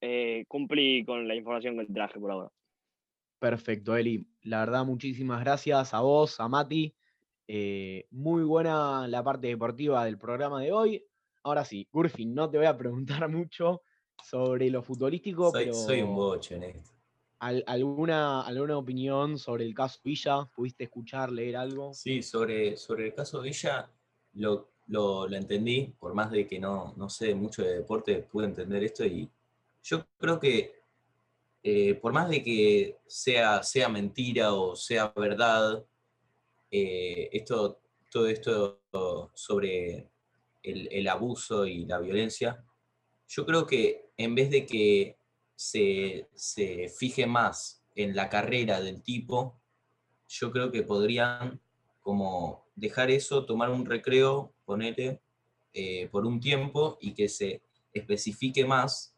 [0.00, 2.52] Eh, cumplí con la información que traje por ahora.
[3.38, 4.26] Perfecto, Eli.
[4.42, 6.94] La verdad, muchísimas gracias a vos, a Mati.
[7.48, 11.04] Eh, muy buena la parte deportiva del programa de hoy.
[11.42, 13.82] Ahora sí, Gurfin, no te voy a preguntar mucho
[14.24, 15.74] sobre lo futbolístico, soy, pero.
[15.74, 16.95] Soy un bocho en esto
[17.38, 20.44] alguna, ¿Alguna opinión sobre el caso Villa?
[20.54, 21.92] ¿Pudiste escuchar, leer algo?
[21.92, 23.90] Sí, sobre, sobre el caso Villa
[24.34, 28.82] lo, lo, entendí, por más de que no, no sé mucho de deporte, pude entender
[28.84, 29.28] esto y
[29.82, 30.76] yo creo que
[31.62, 35.84] eh, por más de que sea, sea mentira o sea verdad,
[36.70, 38.80] eh, esto, todo esto
[39.34, 40.08] sobre
[40.62, 42.64] el, el abuso y la violencia,
[43.28, 45.18] yo creo que en vez de que
[45.56, 46.28] se,
[46.96, 49.58] fije más en la carrera del tipo,
[50.28, 51.60] yo creo que podrían
[52.00, 55.20] como dejar eso, tomar un recreo, ponerle
[55.72, 59.16] eh, por un tiempo y que se especifique más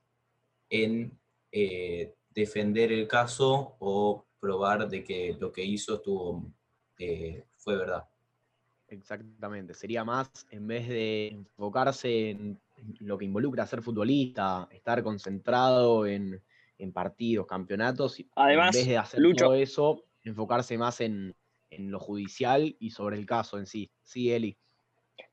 [0.71, 1.19] en
[1.53, 6.51] eh, defender el caso o probar de que lo que hizo estuvo,
[6.99, 8.09] eh, fue verdad.
[8.87, 12.59] Exactamente, sería más en vez de enfocarse en
[13.01, 16.43] lo que involucra ser futbolista, estar concentrado en,
[16.93, 21.35] partidos, campeonatos, Además, en vez de hacer todo eso, enfocarse más en,
[21.71, 23.91] lo judicial y sobre el caso en sí.
[24.03, 24.57] Sí, Eli.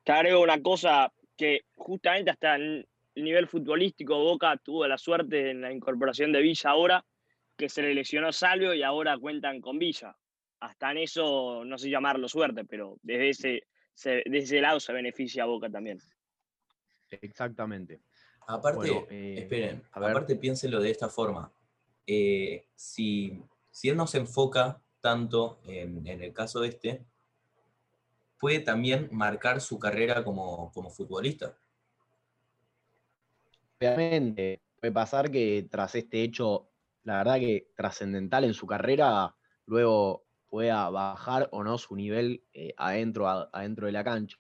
[0.04, 5.62] Te agrego una cosa que justamente hasta el nivel futbolístico Boca tuvo la suerte en
[5.62, 7.06] la incorporación de Villa ahora,
[7.56, 10.16] que se le lesionó Salvio y ahora cuentan con Villa.
[10.60, 13.68] Hasta en eso, no sé llamarlo suerte, pero desde ese,
[14.04, 16.00] desde ese lado se beneficia a Boca también.
[17.22, 18.02] Exactamente.
[18.48, 21.52] Aparte, eh, esperen, aparte piénselo de esta forma.
[22.06, 27.06] Eh, si, si, él no se enfoca tanto en, el caso de este,
[28.38, 31.58] puede también marcar su carrera como, como, futbolista.
[33.80, 36.70] obviamente puede pasar que tras este hecho,
[37.04, 42.74] la verdad que trascendental en su carrera, luego pueda bajar o no su nivel eh,
[42.78, 44.38] adentro, adentro de la cancha.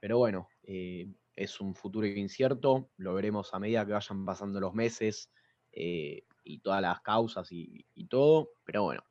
[0.00, 1.08] Pero bueno, eh,
[1.42, 5.30] es un futuro incierto, lo veremos a medida que vayan pasando los meses
[5.72, 9.02] eh, y todas las causas y, todo, pero bueno,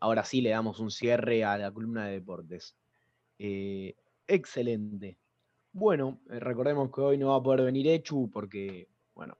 [0.00, 2.76] ahora sí le damos un cierre a la columna de deportes.
[3.38, 5.18] excelente.
[5.74, 9.38] Bueno, recordemos que hoy no va a poder venir Echu porque, bueno,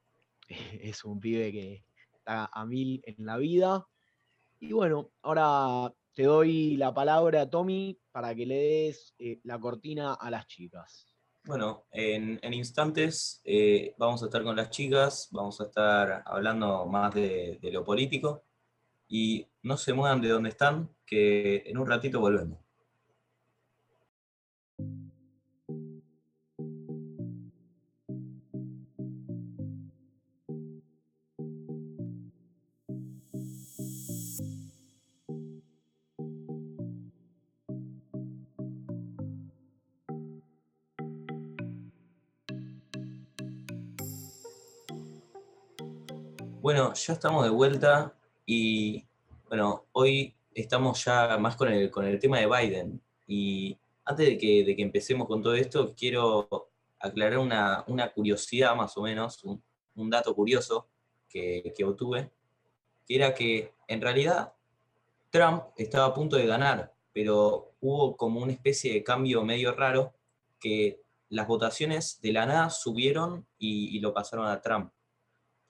[0.80, 1.84] es un pibe que
[2.14, 3.86] está a mil en la vida.
[4.58, 10.14] Y bueno, ahora te doy la palabra, Tommy, para que le des eh, la cortina
[10.14, 11.11] a las chicas.
[11.44, 17.12] Bueno, en, instantes eh, vamos a estar con las chicas, vamos a estar hablando más
[17.14, 18.44] de, de lo político
[19.08, 22.60] y no se muevan de donde están, que en un ratito volvemos.
[46.94, 49.06] Ya estamos de vuelta y
[49.48, 53.00] bueno, hoy estamos ya más con el, con el tema de Biden.
[53.26, 58.96] Y antes de que, de que empecemos con todo esto, quiero aclarar una, curiosidad más
[58.98, 60.88] o menos, un, dato curioso
[61.28, 62.30] que, que, obtuve,
[63.06, 64.52] que era que en realidad
[65.30, 70.12] Trump estaba a punto de ganar, pero hubo como una especie de cambio medio raro
[70.60, 71.00] que
[71.30, 74.92] las votaciones de la nada subieron y lo pasaron a Trump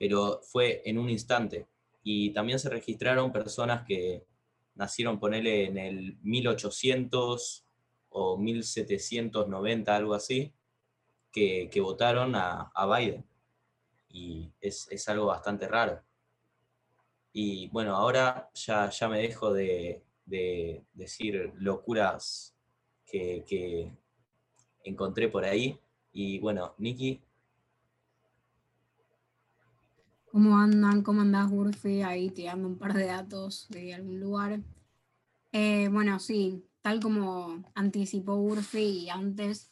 [0.03, 1.65] pero fue en un instante.
[2.03, 4.25] Y también se registraron personas que
[4.75, 7.65] nacieron, ponele, en el 1800
[8.09, 10.51] o 1790, algo así,
[11.31, 13.23] que, votaron a, Biden.
[14.09, 16.03] Y es, algo bastante raro.
[17.31, 22.53] Y bueno, ahora ya, ya me dejo de, decir locuras
[23.05, 23.89] que, que
[24.83, 25.79] encontré por ahí.
[26.11, 27.21] Y bueno, Nikki,
[30.33, 31.03] ¿Cómo andan?
[31.03, 32.01] ¿Cómo andás, Urfi?
[32.01, 34.61] Ahí tirando un par de datos de algún lugar.
[35.51, 39.71] Eh, bueno, sí, tal como anticipó Urfi y antes,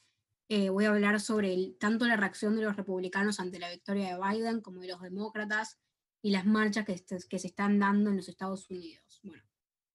[0.49, 4.21] eh, voy a hablar sobre tanto la reacción de los republicanos ante la victoria de
[4.21, 5.79] Biden como de los demócratas
[6.21, 9.19] y las marchas que, que se están dando en los Estados Unidos.
[9.23, 9.41] Bueno,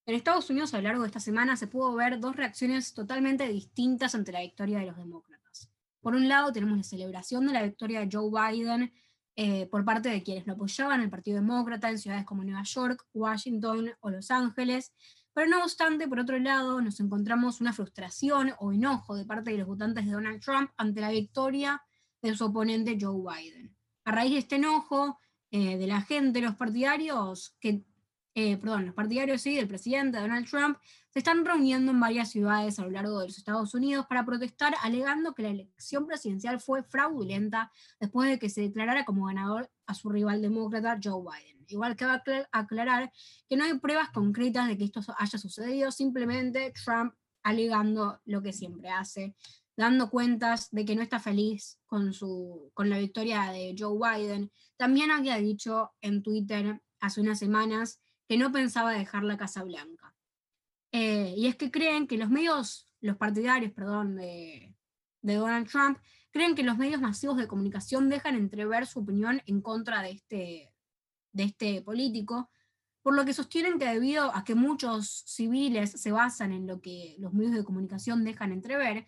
[0.05, 3.47] en Estados Unidos a lo largo de esta semana se pudo ver dos reacciones totalmente
[3.47, 5.71] distintas ante la victoria de los demócratas.
[6.01, 8.93] Por un lado, tenemos la celebración de la victoria de Joe Biden
[9.39, 13.05] eh, por parte de quienes lo apoyaban, el Partido Demócrata, en ciudades como Nueva York,
[13.13, 14.95] Washington o Los Ángeles.
[15.35, 19.59] Pero no obstante, por otro lado, nos encontramos una frustración o enojo de parte de
[19.59, 21.83] los votantes de Donald Trump ante la victoria
[22.23, 23.77] de su oponente Joe Biden.
[24.07, 25.19] A raíz de este enojo
[25.51, 27.85] eh, de la gente, los partidarios que
[28.39, 30.77] eh, perdón, los partidarios del presidente Donald Trump,
[31.09, 34.75] se están reuniendo en varias ciudades a lo largo de los Estados Unidos para protestar
[34.83, 39.95] alegando que la elección presidencial fue fraudulenta después de que se declarara como ganador a
[39.95, 41.65] su rival demócrata Joe Biden.
[41.67, 42.23] Igual que va
[42.53, 43.11] a aclarar
[43.49, 48.53] que no hay pruebas concretas de que esto haya sucedido, simplemente Trump alegando lo que
[48.53, 49.35] siempre hace,
[49.79, 54.53] dando cuentas de que no está feliz con, su, con la victoria de Joe Biden.
[54.77, 60.15] También había dicho en Twitter hace unas semanas que no pensaba dejar la Casa Blanca.
[60.93, 64.75] Eh, y es que creen que los medios, los partidarios, perdón, de,
[65.23, 65.99] Donald Trump,
[66.31, 70.73] creen que los medios masivos de comunicación dejan entrever su opinión en contra de este,
[71.33, 72.49] de este político,
[73.03, 77.17] por lo que sostienen que debido a que muchos civiles se basan en lo que
[77.19, 79.07] los medios de comunicación dejan entrever,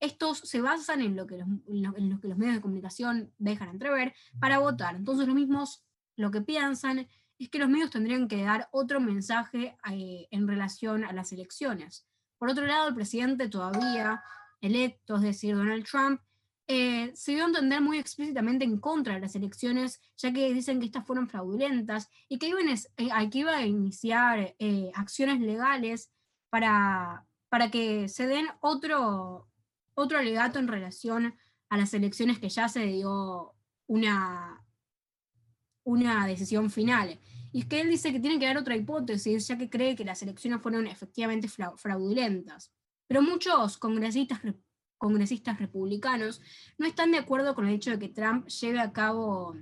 [0.00, 4.14] estos se basan en lo que en lo que los medios de comunicación dejan entrever
[4.40, 4.96] para votar.
[4.96, 5.84] Entonces los mismos
[6.16, 7.06] lo que piensan
[7.44, 12.06] es que los medios tendrían que dar otro mensaje eh, en relación a las elecciones.
[12.38, 14.22] Por otro lado, el presidente todavía
[14.60, 16.20] electo, es decir, Donald Trump,
[16.66, 20.80] eh, se dio a entender muy explícitamente en contra de las elecciones, ya que dicen
[20.80, 24.54] que estas fueron fraudulentas y que, iban, eh, que iba a iniciar
[24.94, 26.12] acciones legales
[26.50, 29.48] para, para que se den otro,
[29.94, 31.34] otro alegato en relación
[31.70, 33.54] a las elecciones que ya se dio
[33.86, 34.59] una,
[35.84, 37.18] una decisión final.
[37.52, 40.04] Y es que él dice que tiene que dar otra hipótesis, ya que cree que
[40.04, 42.72] las elecciones fueron efectivamente fraudulentas.
[43.08, 44.40] Pero muchos congresistas,
[44.98, 46.40] congresistas republicanos
[46.78, 49.56] no están de acuerdo con el hecho de que Trump lleve a cabo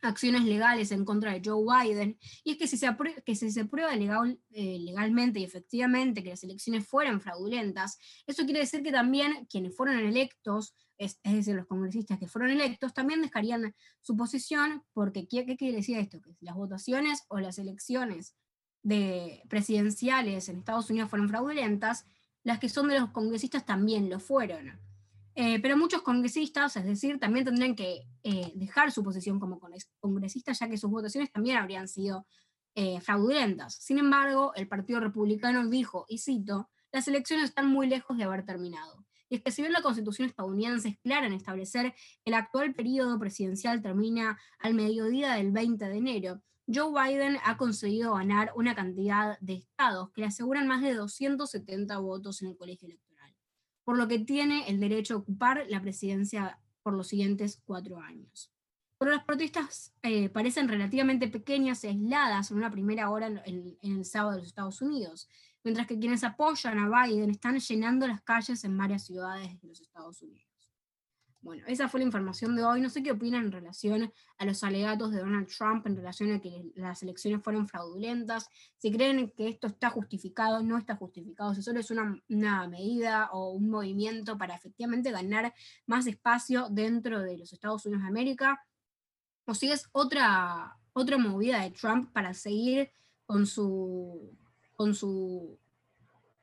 [0.00, 4.78] acciones legales en contra de Joe Biden, y es que si se, se prueba eh,
[4.80, 9.98] legalmente y efectivamente que las elecciones fueran fraudulentas, eso quiere decir que también quienes fueron
[9.98, 15.76] electos, es, decir, los congresistas que fueron electos, también dejarían su posición, porque ¿qué, quiere
[15.76, 16.20] decir esto?
[16.20, 18.36] Que si las votaciones o las elecciones
[18.82, 22.04] de presidenciales en Estados Unidos fueron fraudulentas,
[22.42, 24.80] las que son de los congresistas también lo fueron.
[25.40, 29.60] Eh, pero muchos congresistas, es decir, también tendrían que eh, dejar su posición como
[30.00, 32.26] congresistas, ya que sus votaciones también habrían sido
[32.74, 33.76] eh, fraudulentas.
[33.76, 38.44] Sin embargo, el Partido Republicano dijo, y cito, las elecciones están muy lejos de haber
[38.44, 39.06] terminado.
[39.28, 41.92] Y es que si bien la Constitución estadounidense es clara en establecer
[42.24, 47.56] que el actual periodo presidencial termina al mediodía del 20 de enero, Joe Biden ha
[47.56, 52.56] conseguido ganar una cantidad de estados que le aseguran más de 270 votos en el
[52.56, 53.07] colegio electoral
[53.88, 58.52] por lo que tiene el derecho a ocupar la presidencia por los siguientes cuatro años.
[58.98, 63.96] Pero las protestas eh, parecen relativamente pequeñas y aisladas en una primera hora en, en
[63.96, 65.26] el sábado de los Estados Unidos,
[65.64, 69.80] mientras que quienes apoyan a Biden están llenando las calles en varias ciudades de los
[69.80, 70.47] Estados Unidos.
[71.40, 72.80] Bueno, esa fue la información de hoy.
[72.80, 76.40] No sé qué opinan en relación a los alegatos de Donald Trump en relación a
[76.40, 78.48] que las elecciones fueron fraudulentas.
[78.76, 81.54] Si creen que esto está justificado, no está justificado.
[81.54, 85.54] Si solo es una, medida o un movimiento para efectivamente ganar
[85.86, 88.66] más espacio dentro de los Estados Unidos de América.
[89.46, 92.90] O si es otra, otra movida de Trump para seguir
[93.26, 94.36] con su,
[94.74, 95.56] con su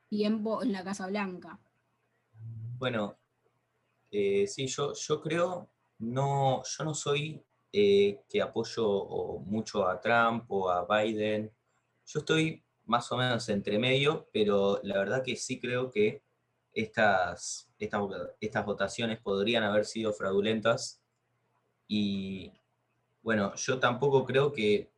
[0.08, 1.58] tiempo en la Casa Blanca.
[2.78, 3.16] Bueno,
[4.18, 10.44] eh, sí, yo, yo creo, no, yo no soy eh, que apoyo mucho a Trump
[10.48, 11.52] o a Biden.
[12.06, 16.22] Yo estoy más o menos entre medio, pero la verdad que sí creo que
[16.72, 18.00] estas, estas,
[18.40, 21.02] estas votaciones podrían haber sido fraudulentas.
[21.86, 22.52] Y
[23.22, 24.90] bueno, yo tampoco creo que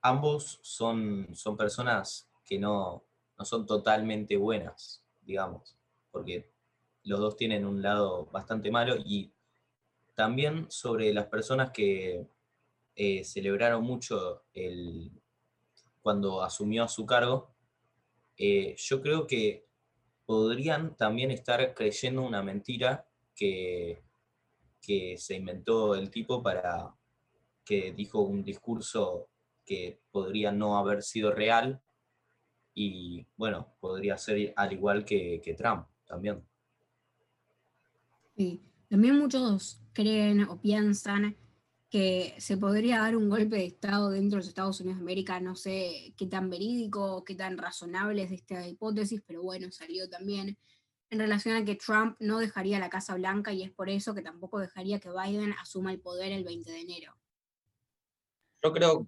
[0.00, 3.04] ambos son, son personas que no,
[3.38, 5.76] no son totalmente buenas, digamos,
[6.10, 6.53] porque
[7.04, 9.30] los dos tienen un lado bastante malo y
[10.14, 12.26] también sobre las personas que
[12.96, 15.10] eh, celebraron mucho el,
[16.00, 17.54] cuando asumió su cargo,
[18.36, 19.66] eh, yo creo que
[20.26, 24.02] podrían también estar creyendo una mentira que,
[24.80, 26.94] que se inventó el tipo para
[27.64, 29.28] que dijo un discurso
[29.66, 31.80] que podría no haber sido real
[32.74, 36.44] y bueno, podría ser al igual que Trump también.
[38.36, 38.62] Sí.
[38.88, 41.36] También muchos creen o piensan
[41.88, 45.38] que se podría dar un golpe de Estado dentro de los Estados Unidos de América,
[45.40, 50.58] no sé qué tan verídico, qué tan razonable es esta hipótesis, pero bueno, salió también
[51.10, 54.22] en relación a que Trump no dejaría la Casa Blanca y es por eso que
[54.22, 57.14] tampoco dejaría que Biden asuma el poder el 20 de enero.
[58.60, 59.06] Yo creo,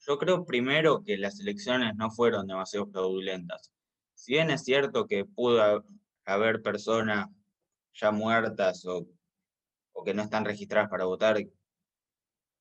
[0.00, 3.70] yo creo primero que las elecciones no fueron demasiado fraudulentas.
[4.14, 5.84] Si bien es cierto que pudo
[6.24, 7.28] haber personas
[7.94, 9.06] ya muertas o,
[10.04, 11.36] que no están registradas para votar,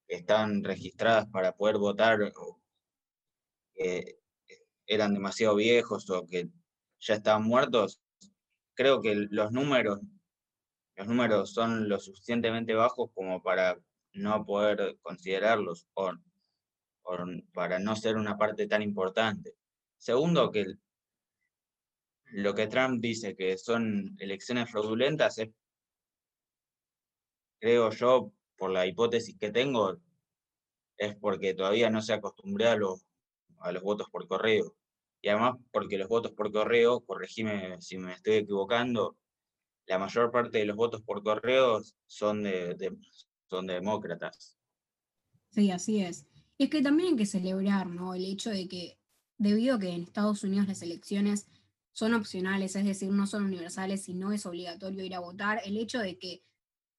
[0.07, 2.59] están registradas para poder votar, o
[3.73, 4.19] que
[4.85, 6.49] eran demasiado viejos o que
[6.99, 8.01] ya estaban muertos,
[8.73, 9.99] creo que los números,
[10.95, 13.79] los números son lo suficientemente bajos como para
[14.13, 16.11] no poder considerarlos o,
[17.03, 17.17] o
[17.53, 19.55] para no ser una parte tan importante.
[19.97, 20.65] Segundo, que
[22.31, 25.49] lo que Trump dice que son elecciones fraudulentas es,
[27.59, 29.97] creo yo, por la hipótesis que tengo,
[30.97, 33.05] es porque todavía no se acostumbra a los,
[33.59, 34.75] a los votos por correo.
[35.21, 39.17] Y además porque los votos por correo, corregime si me estoy equivocando,
[39.87, 42.95] la mayor parte de los votos por correo son de,
[43.49, 44.57] son demócratas.
[45.49, 46.27] Sí, así es.
[46.57, 48.13] Y es que también hay que celebrar, ¿no?
[48.13, 48.99] El hecho de que,
[49.37, 51.47] debido a que en Estados Unidos las elecciones
[51.99, 55.61] son opcionales, es decir, no son universales y no es obligatorio ir a votar.
[55.65, 56.45] El hecho de que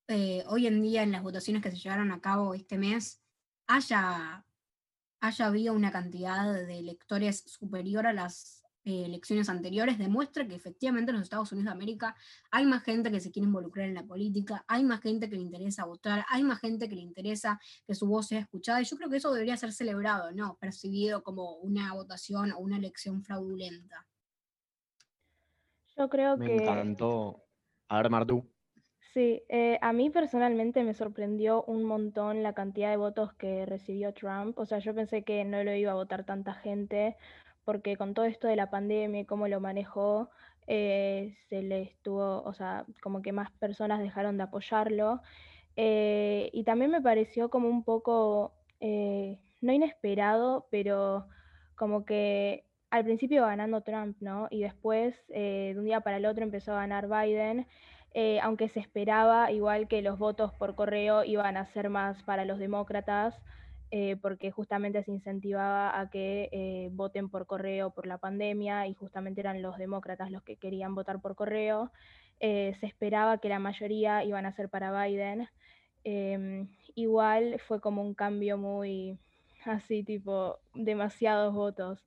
[0.08, 3.22] eh, hoy en día en las votaciones que se llevaron a cabo este mes
[3.66, 4.44] haya,
[5.20, 11.12] haya habido una cantidad de electores superior a las eh, elecciones anteriores demuestra que efectivamente
[11.12, 12.14] en los Estados Unidos de América
[12.50, 15.42] hay más gente que se quiere involucrar en la política, hay más gente que le
[15.42, 18.98] interesa votar, hay más gente que le interesa que su voz sea escuchada y yo
[18.98, 24.06] creo que eso debería ser celebrado, no percibido como una votación o una elección fraudulenta.
[26.00, 26.56] Yo creo me que...
[26.56, 27.44] Me encantó.
[27.88, 28.50] A ver, Martú.
[29.12, 34.14] Sí, eh, a mí personalmente me sorprendió un montón la cantidad de votos que recibió
[34.14, 34.58] Trump.
[34.58, 37.18] O sea, yo pensé que no lo iba a votar tanta gente,
[37.66, 40.30] porque con todo esto de la pandemia y cómo lo manejó,
[40.66, 45.20] eh, se le estuvo, o sea, como que más personas dejaron de apoyarlo.
[45.76, 51.26] Eh, y también me pareció como un poco no inesperado, pero
[51.74, 54.48] como que al principio ganando Trump, ¿no?
[54.50, 57.66] Y después, eh, de un día para el otro, empezó a ganar Biden,
[58.14, 62.44] eh, aunque se esperaba igual que los votos por correo iban a ser más para
[62.44, 63.40] los demócratas,
[63.92, 69.40] eh, porque justamente se incentivaba a que voten por correo por la pandemia y justamente
[69.40, 71.90] eran los demócratas los que querían votar por correo.
[72.40, 75.48] se esperaba que la mayoría iban a ser para Biden.
[76.04, 79.18] Em, igual fue como un cambio muy
[79.66, 82.04] así, tipo, demasiados votos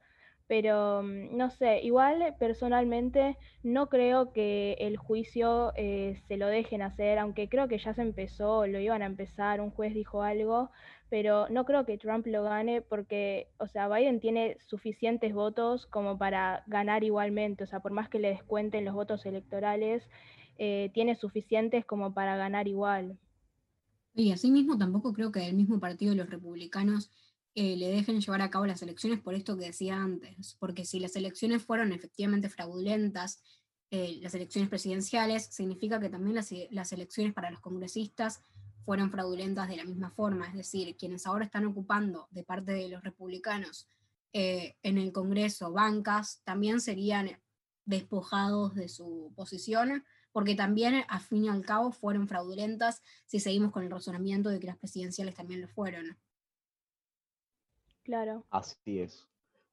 [0.47, 6.81] pero mm, no sé, igual personalmente no creo que el juicio eh, se lo dejen
[6.81, 10.69] hacer, aunque creo que ya se empezó, lo iban a empezar, un juez dijo algo,
[11.09, 16.17] pero no creo que Trump lo gane porque, o sea, Biden tiene suficientes votos como
[16.17, 20.09] para ganar igualmente, o sea, por más que le descuenten los votos electorales,
[20.57, 23.17] eh, tiene suficientes como para ganar igual.
[24.15, 27.09] Y asimismo tampoco creo que del mismo partido de los republicanos
[27.56, 30.99] eh, le dejen llevar a cabo las elecciones por esto que decía antes, porque si
[30.99, 33.41] las elecciones fueron efectivamente fraudulentas,
[33.91, 38.41] eh, las elecciones presidenciales, significa que también las, las, elecciones para los congresistas
[38.86, 42.89] fueron fraudulentas de la misma forma, es decir, quienes ahora están ocupando de parte de
[42.89, 43.88] los republicanos
[44.34, 47.39] eh, en el Congreso bancas, también serían
[47.86, 53.72] despojados de su posición, porque también, a fin y al cabo, fueron fraudulentas si seguimos
[53.72, 56.18] con el razonamiento de que las presidenciales también lo fueron.
[58.04, 58.43] Claro.
[58.49, 59.28] Así es.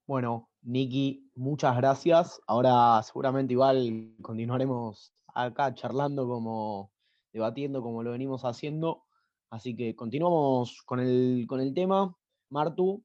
[0.07, 2.41] Bueno, Nikki, muchas gracias.
[2.47, 6.91] Ahora seguramente igual continuaremos acá charlando como
[7.33, 9.05] debatiendo como lo venimos haciendo.
[9.51, 12.17] Así que continuamos con el, con el tema.
[12.49, 13.03] Martu.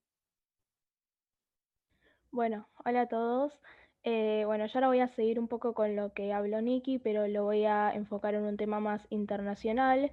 [2.31, 3.53] Bueno, hola a todos.
[4.03, 7.27] Eh, bueno, yo ahora voy a seguir un poco con lo que habló Nikki, pero
[7.27, 10.11] lo voy a enfocar en un tema más internacional.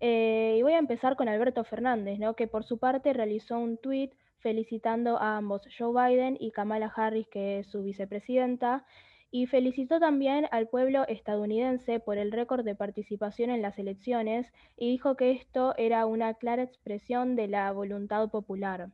[0.00, 2.34] Eh, y voy a empezar con Alberto Fernández, ¿no?
[2.34, 4.12] que por su parte realizó un tuit
[4.46, 8.86] felicitando a ambos, Joe Biden y Kamala Harris, que es su vicepresidenta,
[9.32, 14.88] y felicitó también al pueblo estadounidense por el récord de participación en las elecciones y
[14.88, 18.88] dijo que esto era una clara expresión de la voluntad popular.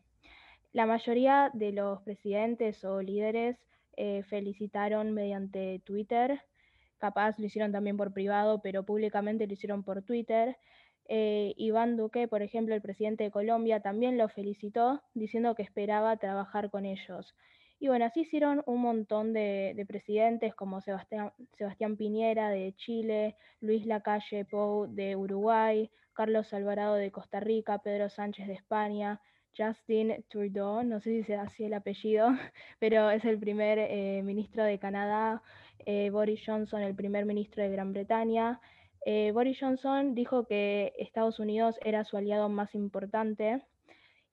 [0.72, 3.58] La mayoría de los presidentes o líderes
[3.98, 6.40] eh, felicitaron mediante Twitter,
[6.96, 10.56] capaz lo hicieron también por privado, pero públicamente lo hicieron por Twitter.
[11.14, 16.16] Eh, Iván Duque, por ejemplo, el presidente de Colombia, también lo felicitó diciendo que esperaba
[16.16, 17.34] trabajar con ellos.
[17.78, 21.32] Y bueno, así hicieron un montón de, presidentes como Sebastián,
[21.98, 28.46] Piñera de Chile, Luis Lacalle Pou de Uruguay, Carlos Alvarado de Costa Rica, Pedro Sánchez
[28.46, 29.20] de España,
[29.54, 32.28] Justin Trudeau, no sé si se así el apellido,
[32.78, 35.42] pero es el primer eh, ministro de Canadá,
[35.84, 38.60] eh, Boris Johnson, el primer ministro de Gran Bretaña,
[39.04, 43.62] eh, Boris Johnson dijo que Estados Unidos era su aliado más importante.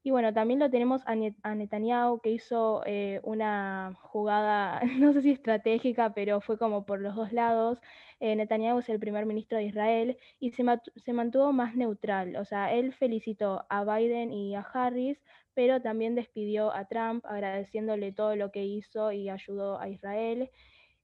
[0.04, 1.16] Y bueno, también lo tenemos a,
[1.56, 7.16] Netanyahu, que hizo eh, una jugada, no sé si estratégica, pero fue como por los
[7.16, 7.80] dos lados.
[8.20, 10.64] Eh, Netanyahu es el primer ministro de Israel y se,
[11.04, 12.36] se, mantuvo más neutral.
[12.38, 15.18] O sea, él felicitó a Biden y a Harris,
[15.54, 20.50] pero también despidió a Trump agradeciéndole todo lo que hizo y ayudó a Israel.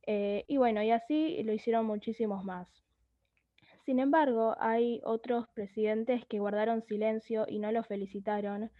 [0.07, 2.84] y bueno, y así lo hicieron muchísimos más.
[3.85, 8.71] Sin embargo, hay otros presidentes que guardaron silencio y no lo felicitaron.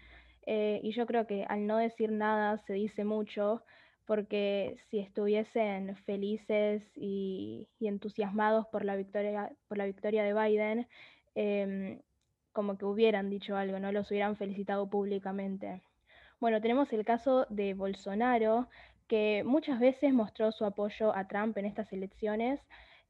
[0.47, 3.63] Eh, y yo creo que al no decir nada se dice mucho,
[4.05, 10.87] porque si estuviesen felices y, entusiasmados por la victoria, por la victoria de Biden,
[11.35, 12.01] em,
[12.51, 15.81] como que hubieran dicho algo, no los hubieran felicitado públicamente.
[16.39, 18.69] Bueno, tenemos el caso de Bolsonaro,
[19.07, 22.59] que muchas veces mostró su apoyo a Trump en estas elecciones,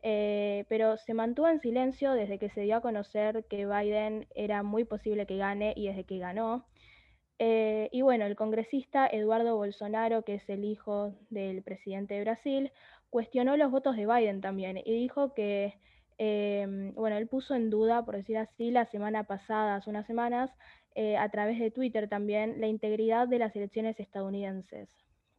[0.08, 4.62] eh, pero se mantuvo en silencio desde que se dio a conocer que Biden era
[4.62, 6.68] muy posible que gane y desde que ganó.
[7.39, 12.72] Eh, y bueno, el congresista Eduardo Bolsonaro, que es el hijo del presidente de Brasil,
[13.10, 15.74] cuestionó los votos de Biden también y dijo que,
[16.20, 20.51] em, bueno, él puso en duda, por decir así, la semana pasada, hace unas semanas,
[20.93, 24.88] eh, a través de Twitter también, la integridad de las elecciones estadounidenses.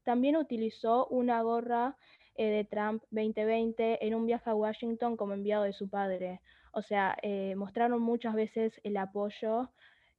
[0.02, 1.96] También utilizó una gorra
[2.38, 6.40] eh, de Trump 2020 en un viaje a Washington como enviado de su padre.
[6.72, 9.70] O sea, eh, mostraron muchas veces el apoyo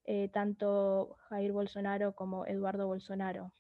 [0.06, 3.52] eh, tanto Jair Bolsonaro como Eduardo Bolsonaro.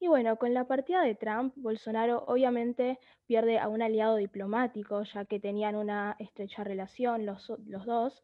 [0.00, 5.24] Y bueno, con la partida de Trump, Bolsonaro obviamente pierde a un aliado diplomático, ya
[5.24, 8.22] que tenían una estrecha relación los, los dos,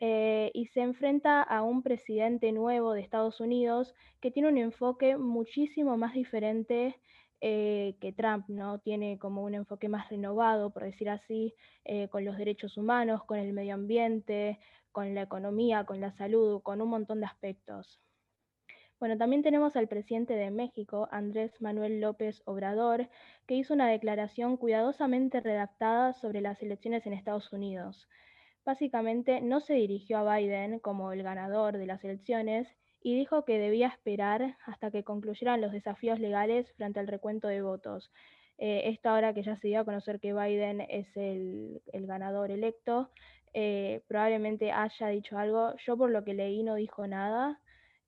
[0.00, 5.96] y se enfrenta a un presidente nuevo de Estados Unidos que tiene un enfoque muchísimo
[5.96, 6.94] más diferente
[7.40, 8.80] eh, que Trump ¿no?
[8.80, 13.38] tiene como un enfoque más renovado, por decir así, eh, con los derechos humanos, con
[13.38, 14.58] el medio ambiente,
[14.92, 18.00] con la economía, con la salud, con un montón de aspectos.
[18.98, 23.08] Bueno, también tenemos al presidente de México, Andrés Manuel López Obrador,
[23.46, 28.08] que hizo una declaración cuidadosamente redactada sobre las elecciones en Estados Unidos.
[28.64, 32.66] Básicamente no se dirigió a Biden como el ganador de las elecciones
[33.02, 37.62] y dijo que debía esperar hasta que concluyeran los desafíos legales frente al recuento de
[37.62, 38.10] votos.
[38.58, 43.10] Eh, esta hora que ya se dio a conocer que Biden es el, ganador electo,
[43.54, 45.74] eh, probablemente haya dicho algo.
[45.86, 47.60] Yo por lo que leí no dijo nada.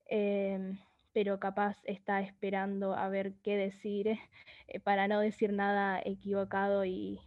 [0.07, 0.77] Em,
[1.13, 4.17] pero capaz está esperando a ver qué decir
[4.67, 7.19] eh, para no decir nada equivocado y,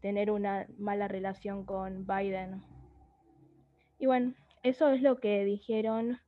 [0.00, 2.62] tener una mala relación con Biden.
[3.98, 6.20] Y bueno, eso es lo que dijeron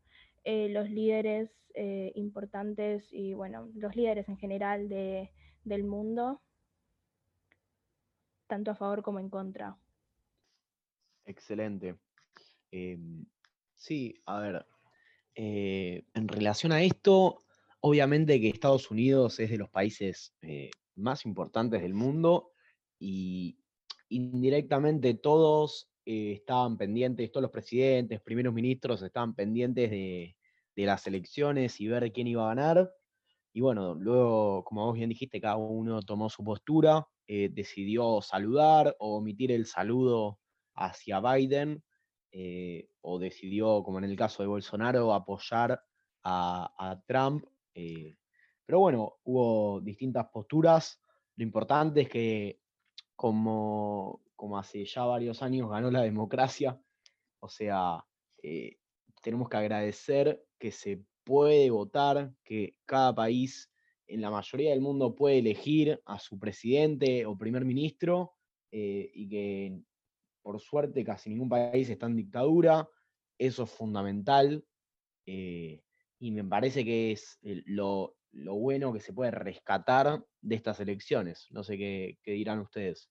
[0.45, 6.43] eh, los líderes eh, importantes y bueno, los líderes en general del mundo,
[8.49, 9.77] tanto a favor como en contra.
[11.25, 11.97] Excelente.
[12.73, 13.25] Em,
[13.77, 14.67] sí, a ver,
[15.35, 17.45] eh, en relación a esto,
[17.81, 20.35] obviamente que Estados Unidos es de los países
[20.97, 22.53] más importantes del mundo
[22.99, 23.59] y
[24.09, 30.37] indirectamente todos eh, estaban pendientes, todos los presidentes, primeros ministros estaban pendientes de,
[30.77, 32.91] las elecciones y ver quién iba a ganar.
[33.53, 39.17] Y bueno, luego, como vos bien dijiste, cada uno tomó su postura, decidió saludar o
[39.17, 40.39] omitir el saludo
[40.75, 41.83] hacia Biden
[42.35, 45.83] eh, o decidió, como en el caso de Bolsonaro, apoyar
[46.25, 47.45] a, Trump.
[47.75, 48.17] Eh,
[48.65, 50.99] pero bueno, hubo distintas posturas.
[51.37, 52.61] Lo importante es que
[53.15, 56.77] como, como hace ya varios años ganó la democracia,
[57.39, 58.05] o sea,
[58.43, 58.77] eh,
[59.23, 63.71] tenemos que agradecer que se puede votar, que cada país
[64.09, 68.33] en la mayoría del mundo puede elegir a su presidente o primer ministro
[68.73, 69.81] y que
[70.43, 72.89] por suerte casi ningún país está en dictadura,
[73.39, 74.65] eso es fundamental
[75.25, 75.85] eh,
[76.19, 81.47] y me parece que es lo, bueno que se puede rescatar de estas elecciones.
[81.51, 83.09] No sé qué, dirán ustedes.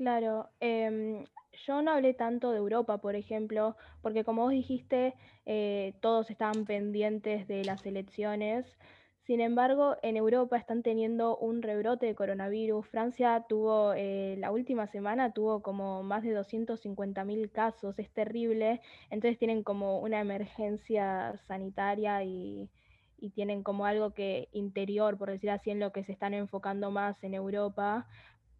[0.00, 1.26] Claro, em,
[1.66, 6.64] yo no hablé tanto de Europa, por ejemplo, porque como vos dijiste, eh, todos estaban
[6.64, 8.78] pendientes de las elecciones.
[9.26, 12.86] Sin embargo, en Europa están teniendo un rebrote de coronavirus.
[12.86, 18.80] Francia tuvo, eh, la última semana tuvo como más de 250.000 casos, es terrible.
[19.10, 22.70] Entonces tienen como una emergencia sanitaria y,
[23.34, 27.22] tienen como algo que interior, por decir así, en lo que se están enfocando más
[27.22, 28.06] en Europa.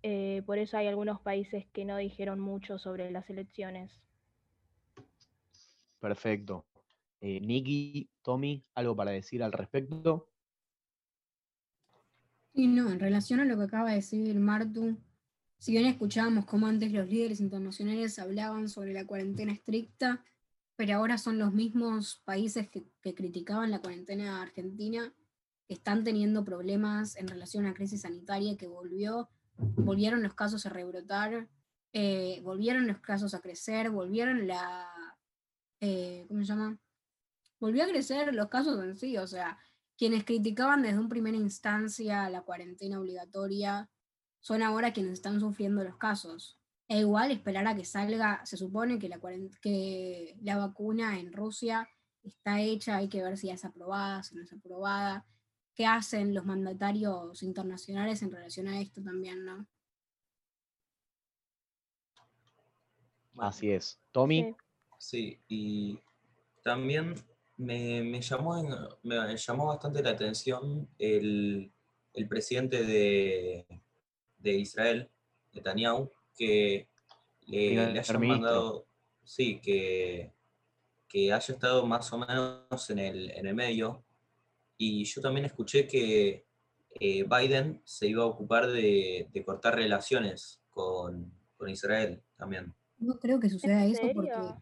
[0.03, 3.93] Eh, por eso hay algunos países que no dijeron mucho sobre las elecciones.
[5.99, 6.65] Perfecto.
[7.21, 10.29] Eh, Nikki, Tommy, ¿algo para decir al respecto?
[12.55, 14.97] Sí, no, en relación a lo que acaba de decir Martu,
[15.59, 20.25] si bien escuchábamos cómo antes los líderes internacionales hablaban sobre la cuarentena estricta,
[20.75, 22.83] pero ahora son los mismos países que,
[23.15, 25.13] criticaban la cuarentena argentina
[25.69, 29.29] que están teniendo problemas en relación a la crisis sanitaria que volvió,
[29.61, 31.49] volvieron los casos a rebrotar,
[31.93, 34.89] eh, volvieron los casos a crecer, volvieron la,
[35.81, 36.79] eh, ¿cómo se llama?
[37.59, 39.59] Volvió a crecer los casos en sí, o sea,
[39.99, 43.91] quienes criticaban desde un primera instancia la cuarentena obligatoria
[44.41, 46.59] son ahora quienes están sufriendo los casos.
[46.89, 49.21] E igual esperar a que salga, se supone que la,
[49.61, 51.89] que la vacuna en Rusia
[52.23, 55.27] está hecha, hay que ver si es aprobada, si no es aprobada.
[55.81, 59.67] ¿Qué hacen los mandatarios internacionales en relación a esto también, no?
[63.39, 63.99] Así es.
[64.13, 64.55] Tommy.
[64.99, 65.99] Sí, y
[66.63, 67.15] también
[67.57, 68.63] me, llamó,
[69.03, 71.73] me llamó bastante la atención el,
[72.29, 73.65] presidente de,
[74.43, 75.11] Israel,
[75.55, 76.91] Netanyahu, que
[77.47, 78.87] le, hayan mandado,
[79.25, 80.35] sí, que,
[81.09, 84.05] que haya estado más o menos en el, en el medio.
[84.83, 86.47] Y yo también escuché que
[86.99, 92.75] eh, Biden se iba a ocupar de, cortar relaciones con, con, Israel también.
[92.97, 94.55] No creo que suceda eso porque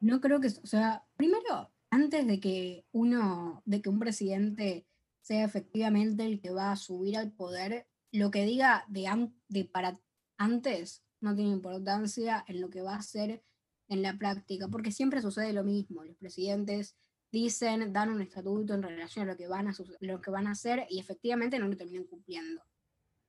[0.00, 4.86] no creo que, o sea, primero antes de que uno, de que un presidente
[5.20, 10.00] sea efectivamente el que va a subir al poder, lo que diga de, de para
[10.38, 13.44] antes no tiene importancia en lo que va a hacer
[13.88, 16.02] en la práctica, porque siempre sucede lo mismo.
[16.02, 16.96] Los presidentes
[17.34, 20.52] dicen, dan un estatuto en relación a lo que van a, lo que van a
[20.52, 22.62] hacer y efectivamente no lo terminan cumpliendo.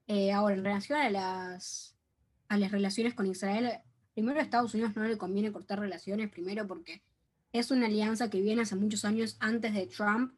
[0.08, 1.98] Eh, ahora, en relación a las,
[2.48, 3.80] a las relaciones con Israel,
[4.14, 7.02] primero a Estados Unidos no le conviene cortar relaciones, primero porque
[7.52, 10.34] es una alianza que viene hace muchos años antes de Trump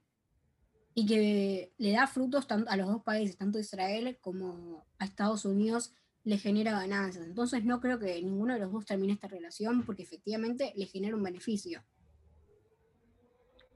[0.93, 5.45] y que le da frutos a los dos países, tanto a Israel como a Estados
[5.45, 5.93] Unidos,
[6.23, 7.25] le genera ganancias.
[7.25, 11.15] Entonces no creo que ninguno de los dos termine esta relación porque efectivamente le genera
[11.15, 11.83] un beneficio.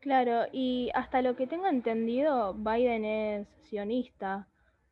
[0.01, 4.47] Claro, y hasta lo que tengo entendido, Biden es sionista.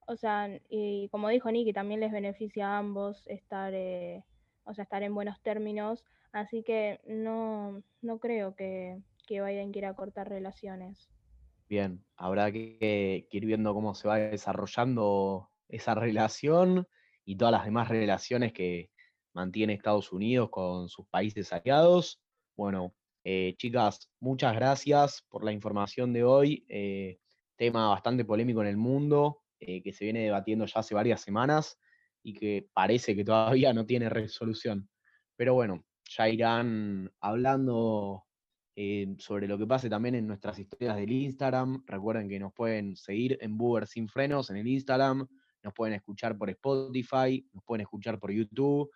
[0.08, 4.24] O sea, y como dijo Nicky, también les beneficia a ambos estar, eh,
[4.66, 6.06] o sea, estar en buenos términos.
[6.32, 11.10] Así que no, no creo que, que Biden quiera cortar relaciones.
[11.68, 16.88] Bien, habrá que, ir viendo cómo se va desarrollando esa relación
[17.26, 18.90] y todas las demás relaciones que
[19.34, 22.20] mantiene Estados Unidos con sus países aliados.
[22.56, 26.66] Bueno, eh, chicas, muchas gracias por la información de hoy.
[26.70, 27.20] Eh,
[27.56, 31.78] tema bastante polémico en el mundo, eh, que se viene debatiendo ya hace varias semanas
[32.24, 34.90] y que parece que todavía no tiene resolución.
[35.36, 38.26] Pero bueno, ya irán hablando
[39.18, 41.84] sobre lo que pase también en nuestras historias del Instagram.
[41.86, 45.28] Recuerden que nos pueden seguir en Boober Sin Frenos en el Instagram,
[45.64, 48.90] nos pueden escuchar por Spotify, nos pueden escuchar por YouTube.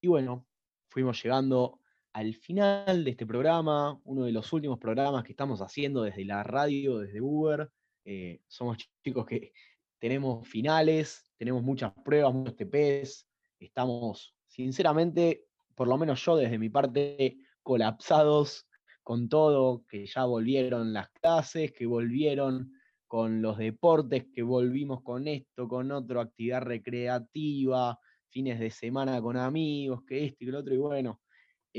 [0.00, 0.46] Y bueno,
[0.88, 1.78] fuimos llegando
[2.18, 6.42] al final de este programa, uno de los últimos programas que estamos haciendo desde la
[6.42, 7.70] radio, desde Uber.
[8.04, 9.52] Eh, somos chicos que
[10.00, 13.24] tenemos finales, tenemos muchas pruebas, muchos TPs,
[13.60, 15.44] estamos, sinceramente,
[15.76, 18.66] por lo menos yo desde mi parte, colapsados
[19.04, 22.72] con todo, que ya volvieron las clases, que volvieron
[23.06, 27.96] con los deportes, que volvimos con esto, con otro, actividad recreativa,
[28.28, 31.20] fines de semana con amigos, que esto y lo otro, y bueno,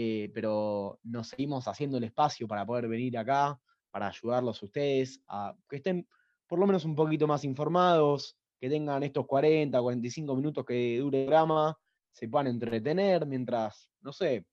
[0.01, 3.59] eh, pero nos seguimos haciendo el espacio para poder venir acá,
[3.91, 6.07] para ayudarlos a ustedes, a que estén
[6.47, 11.23] por lo menos un poquito más informados, que tengan estos 40, 45 minutos que dure
[11.23, 11.77] el programa,
[12.13, 14.45] se puedan entretener mientras, no sé,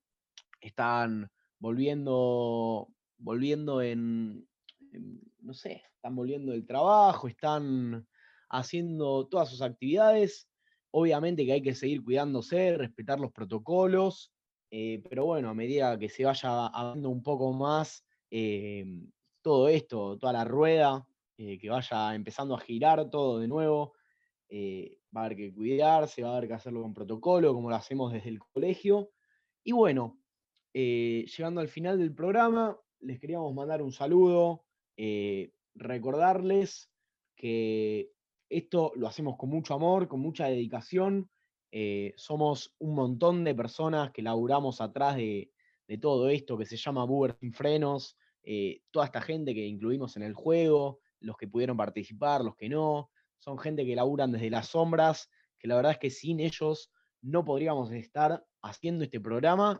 [0.59, 4.45] están volviendo, volviendo en,
[5.39, 8.05] no sé, están volviendo del trabajo, están
[8.49, 10.49] haciendo todas sus actividades.
[10.91, 14.33] Obviamente que hay que seguir cuidándose, respetar los protocolos,
[14.71, 18.85] eh, pero bueno, a medida que se vaya hablando un poco más eh,
[19.41, 21.07] todo esto, toda la rueda,
[21.37, 23.93] eh, que vaya empezando a girar todo de nuevo,
[24.49, 28.13] va a haber que cuidarse, va a haber que hacerlo con protocolo, como lo hacemos
[28.13, 29.11] desde el colegio.
[29.63, 30.19] Y bueno,
[30.73, 34.63] eh, llegando al final del programa, les queríamos mandar un saludo,
[34.95, 36.91] eh, recordarles
[37.35, 38.11] que
[38.47, 41.29] esto lo hacemos con mucho amor, con mucha dedicación.
[41.71, 45.51] Eh, somos un montón de personas que laburamos atrás de,
[46.01, 48.17] todo esto que se llama Buber sin frenos,
[48.91, 53.09] toda esta gente que incluimos en el juego, los que pudieron participar, los que no,
[53.39, 56.91] son gente que laburan desde las sombras, que la verdad es que sin ellos
[57.21, 59.79] no podríamos estar haciendo este programa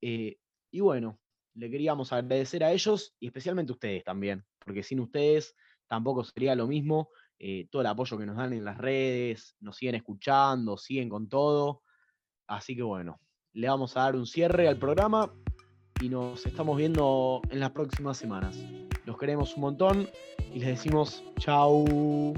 [0.00, 0.38] eh,
[0.70, 1.18] y bueno,
[1.54, 5.54] le queríamos agradecer a ellos y especialmente a ustedes también, porque sin ustedes
[5.86, 7.08] tampoco sería lo mismo.
[7.38, 11.28] Eh, todo el apoyo que nos dan en las redes, nos siguen escuchando, siguen con
[11.28, 11.82] todo.
[12.46, 13.20] Así que bueno,
[13.52, 15.32] le vamos a dar un cierre al programa
[16.00, 18.58] y nos estamos viendo en las próximas semanas.
[19.04, 20.08] Los queremos un montón
[20.54, 22.34] y les decimos chau.